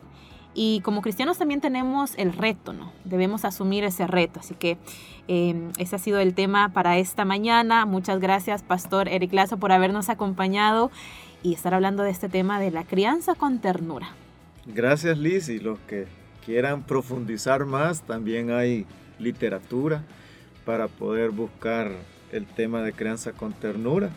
y 0.56 0.82
como 0.82 1.02
cristianos 1.02 1.38
también 1.38 1.62
tenemos 1.62 2.14
el 2.18 2.34
reto, 2.34 2.74
¿no? 2.74 2.92
Debemos 3.06 3.46
asumir 3.46 3.84
ese 3.84 4.08
reto. 4.08 4.40
Así 4.40 4.56
que 4.56 4.78
em, 5.28 5.72
ese 5.78 5.96
ha 5.96 6.00
sido 6.00 6.20
el 6.20 6.34
tema 6.34 6.70
para 6.70 6.98
esta 6.98 7.24
mañana. 7.24 7.86
Muchas 7.86 8.20
gracias, 8.20 8.64
Pastor 8.64 9.08
Eric 9.10 9.32
Lazo, 9.34 9.58
por 9.58 9.72
habernos 9.72 10.10
acompañado 10.10 10.92
y 11.44 11.54
estar 11.54 11.74
hablando 11.74 12.04
de 12.04 12.10
este 12.10 12.30
tema 12.30 12.60
de 12.60 12.72
la 12.72 12.84
crianza 12.84 13.36
con 13.36 13.60
ternura. 13.60 14.10
Gracias, 14.66 15.18
Liz. 15.18 15.50
Y 15.50 15.60
los 15.60 15.80
que 15.80 16.08
quieran 16.50 16.82
profundizar 16.82 17.64
más, 17.66 18.02
también 18.02 18.50
hay 18.50 18.88
literatura 19.20 20.04
para 20.66 20.88
poder 20.88 21.30
buscar 21.30 21.92
el 22.32 22.48
tema 22.48 22.82
de 22.82 22.92
crianza 22.92 23.34
con 23.34 23.54
ternura. 23.54 24.10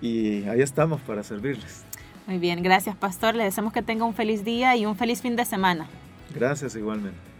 Y 0.00 0.44
ahí 0.44 0.62
estamos 0.62 1.02
para 1.02 1.22
servirles. 1.22 1.84
Muy 2.26 2.38
bien, 2.38 2.62
gracias 2.62 2.96
pastor. 2.96 3.34
Le 3.34 3.44
deseamos 3.44 3.74
que 3.74 3.82
tenga 3.82 4.06
un 4.06 4.14
feliz 4.14 4.46
día 4.46 4.74
y 4.76 4.86
un 4.86 4.96
feliz 4.96 5.20
fin 5.20 5.36
de 5.36 5.44
semana. 5.44 5.86
Gracias 6.34 6.74
igualmente. 6.74 7.31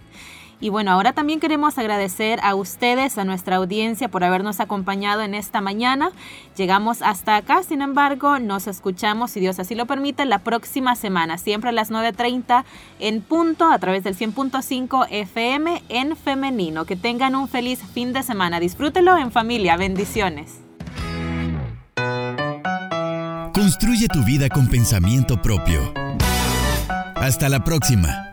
Y 0.63 0.69
bueno, 0.69 0.93
ahora 0.93 1.13
también 1.13 1.41
queremos 1.41 1.77
agradecer 1.77 2.39
a 2.41 2.55
ustedes, 2.55 3.19
a 3.19 3.25
nuestra 3.25 3.57
audiencia, 3.57 4.09
por 4.09 4.23
habernos 4.23 4.61
acompañado 4.61 5.23
en 5.23 5.35
esta 5.35 5.61
mañana. 5.61 6.13
Llegamos 6.57 7.03
hasta 7.03 7.35
acá, 7.35 7.65
sin 7.65 7.83
embargo, 7.83 8.39
nos 8.39 8.69
escuchamos, 8.69 9.33
si 9.33 9.41
Dios 9.41 9.59
así 9.59 9.75
lo 9.75 9.87
permite, 9.87 10.25
la 10.25 10.39
próxima 10.39 10.95
semana, 10.95 11.37
siempre 11.37 11.71
a 11.71 11.73
las 11.73 11.91
9.30 11.91 12.63
en 13.01 13.23
punto, 13.23 13.73
a 13.73 13.79
través 13.81 14.05
del 14.05 14.17
100.5 14.17 15.09
FM 15.11 15.83
en 15.89 16.17
femenino. 16.17 16.85
Que 16.85 16.95
tengan 16.95 17.35
un 17.35 17.49
feliz 17.49 17.81
fin 17.93 18.13
de 18.13 18.23
semana. 18.23 18.61
Disfrútelo 18.61 19.19
en 19.19 19.33
familia. 19.33 19.77
Bendiciones. 19.77 20.61
Construye 23.53 24.07
tu 24.07 24.23
vida 24.23 24.49
con 24.49 24.69
pensamiento 24.69 25.43
propio. 25.43 25.93
Hasta 27.17 27.49
la 27.49 27.65
próxima. 27.65 28.32